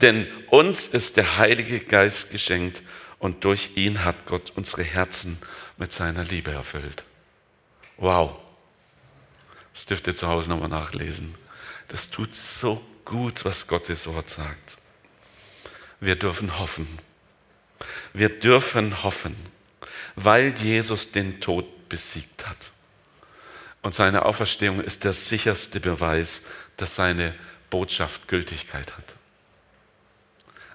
denn 0.00 0.26
uns 0.48 0.88
ist 0.88 1.16
der 1.16 1.38
Heilige 1.38 1.80
Geist 1.80 2.30
geschenkt 2.30 2.82
und 3.18 3.44
durch 3.44 3.70
ihn 3.76 4.04
hat 4.04 4.26
Gott 4.26 4.52
unsere 4.56 4.82
Herzen 4.82 5.38
mit 5.76 5.92
seiner 5.92 6.24
Liebe 6.24 6.50
erfüllt. 6.50 7.04
Wow. 7.96 8.36
Das 9.72 9.86
dürft 9.86 10.06
ihr 10.06 10.14
zu 10.14 10.26
Hause 10.26 10.50
nochmal 10.50 10.68
nachlesen. 10.68 11.34
Das 11.88 12.10
tut 12.10 12.34
so 12.34 12.84
gut, 13.04 13.44
was 13.44 13.66
Gottes 13.66 14.06
Wort 14.06 14.30
sagt. 14.30 14.78
Wir 16.00 16.16
dürfen 16.16 16.58
hoffen. 16.58 16.98
Wir 18.12 18.28
dürfen 18.28 19.02
hoffen, 19.02 19.36
weil 20.14 20.56
Jesus 20.58 21.12
den 21.12 21.40
Tod 21.40 21.88
besiegt 21.88 22.46
hat. 22.46 22.70
Und 23.82 23.94
seine 23.94 24.24
Auferstehung 24.24 24.80
ist 24.80 25.04
der 25.04 25.12
sicherste 25.12 25.78
Beweis, 25.78 26.42
dass 26.76 26.96
seine 26.96 27.34
Botschaft 27.70 28.28
Gültigkeit 28.28 28.96
hat. 28.96 29.14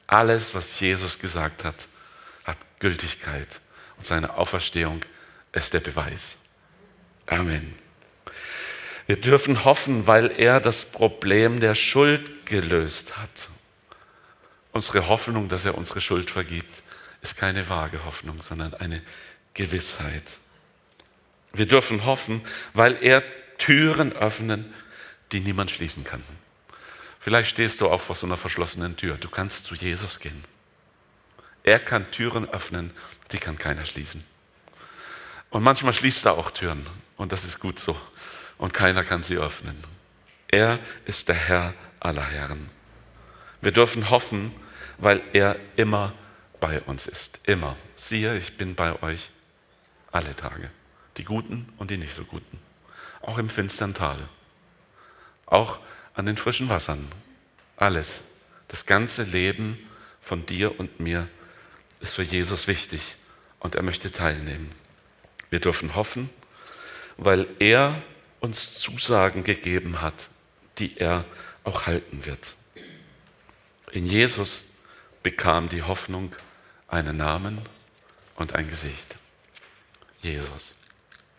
Alles, 0.08 0.54
was 0.56 0.80
Jesus 0.80 1.20
gesagt 1.20 1.64
hat, 1.64 1.88
hat 2.44 2.58
Gültigkeit. 2.80 3.60
Und 3.98 4.06
seine 4.06 4.38
Auferstehung 4.38 5.02
ist 5.52 5.74
der 5.74 5.80
Beweis. 5.80 6.38
Amen. 7.32 7.74
Wir 9.08 9.16
dürfen 9.16 9.64
hoffen, 9.64 10.06
weil 10.06 10.32
er 10.38 10.60
das 10.60 10.84
Problem 10.84 11.62
der 11.62 11.76
Schuld 11.76 12.46
gelöst 12.46 13.18
hat. 13.18 13.48
Unsere 14.74 15.08
Hoffnung, 15.08 15.48
dass 15.48 15.64
er 15.64 15.78
unsere 15.78 16.02
Schuld 16.02 16.30
vergibt, 16.30 16.84
ist 17.22 17.38
keine 17.38 17.70
vage 17.70 18.04
Hoffnung, 18.04 18.42
sondern 18.42 18.74
eine 18.74 19.02
Gewissheit. 19.54 20.24
Wir 21.54 21.68
dürfen 21.68 22.06
hoffen, 22.06 22.42
weil 22.74 22.98
er 23.02 23.24
Türen 23.58 24.12
öffnen, 24.12 24.74
die 25.32 25.40
niemand 25.40 25.72
schließen 25.72 26.04
kann. 26.04 26.24
Vielleicht 27.22 27.52
stehst 27.52 27.80
du 27.80 27.88
auch 27.90 28.02
vor 28.02 28.18
so 28.18 28.28
einer 28.28 28.36
verschlossenen 28.36 28.98
Tür. 28.98 29.16
Du 29.16 29.30
kannst 29.30 29.64
zu 29.64 29.76
Jesus 29.76 30.20
gehen. 30.20 30.44
Er 31.64 31.80
kann 31.80 32.12
Türen 32.12 32.50
öffnen, 32.50 32.92
die 33.32 33.38
kann 33.38 33.58
keiner 33.58 33.86
schließen. 33.86 34.22
Und 35.50 35.64
manchmal 35.64 35.94
schließt 35.94 36.26
er 36.26 36.34
auch 36.34 36.52
Türen 36.52 36.86
und 37.22 37.32
das 37.32 37.46
ist 37.46 37.60
gut 37.60 37.78
so. 37.78 37.96
Und 38.58 38.74
keiner 38.74 39.04
kann 39.04 39.22
sie 39.22 39.38
öffnen. 39.38 39.78
Er 40.48 40.80
ist 41.06 41.28
der 41.28 41.36
Herr 41.36 41.76
aller 42.00 42.26
Herren. 42.26 42.72
Wir 43.62 43.72
dürfen 43.72 44.10
hoffen, 44.10 44.52
weil 44.98 45.22
er 45.32 45.56
immer 45.76 46.14
bei 46.60 46.82
uns 46.82 47.06
ist. 47.06 47.40
Immer. 47.44 47.78
Siehe, 47.96 48.38
ich 48.40 48.58
bin 48.58 48.74
bei 48.74 49.00
euch 49.04 49.30
alle 50.12 50.36
Tage. 50.36 50.72
Die 51.18 51.24
Guten 51.24 51.72
und 51.78 51.92
die 51.92 51.98
nicht 51.98 52.16
so 52.16 52.26
Guten. 52.26 52.60
Auch 53.22 53.38
im 53.38 53.52
finstern 53.52 53.94
Tal. 53.94 54.18
Auch 55.46 55.80
an 56.16 56.26
den 56.26 56.38
frischen 56.38 56.70
Wassern. 56.70 57.08
Alles. 57.78 58.24
Das 58.68 58.88
ganze 58.88 59.22
Leben 59.22 59.78
von 60.24 60.48
dir 60.48 60.80
und 60.80 61.00
mir 61.00 61.28
ist 62.00 62.16
für 62.16 62.24
Jesus 62.24 62.66
wichtig 62.66 63.16
und 63.60 63.76
er 63.76 63.84
möchte 63.84 64.12
teilnehmen. 64.12 64.72
Wir 65.52 65.60
dürfen 65.60 65.94
hoffen, 65.94 66.32
weil 67.22 67.46
er 67.60 68.02
uns 68.40 68.74
Zusagen 68.74 69.44
gegeben 69.44 70.02
hat, 70.02 70.28
die 70.80 70.98
er 70.98 71.24
auch 71.64 71.86
halten 71.86 72.26
wird. 72.26 72.56
In 73.92 74.08
Jesus 74.08 74.66
bekam 75.22 75.70
die 75.70 75.84
Hoffnung 75.84 76.36
einen 76.88 77.18
Namen 77.18 77.60
und 78.36 78.56
ein 78.56 78.68
Gesicht. 78.68 79.18
Jesus. 80.22 80.76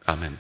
Amen. 0.05 0.39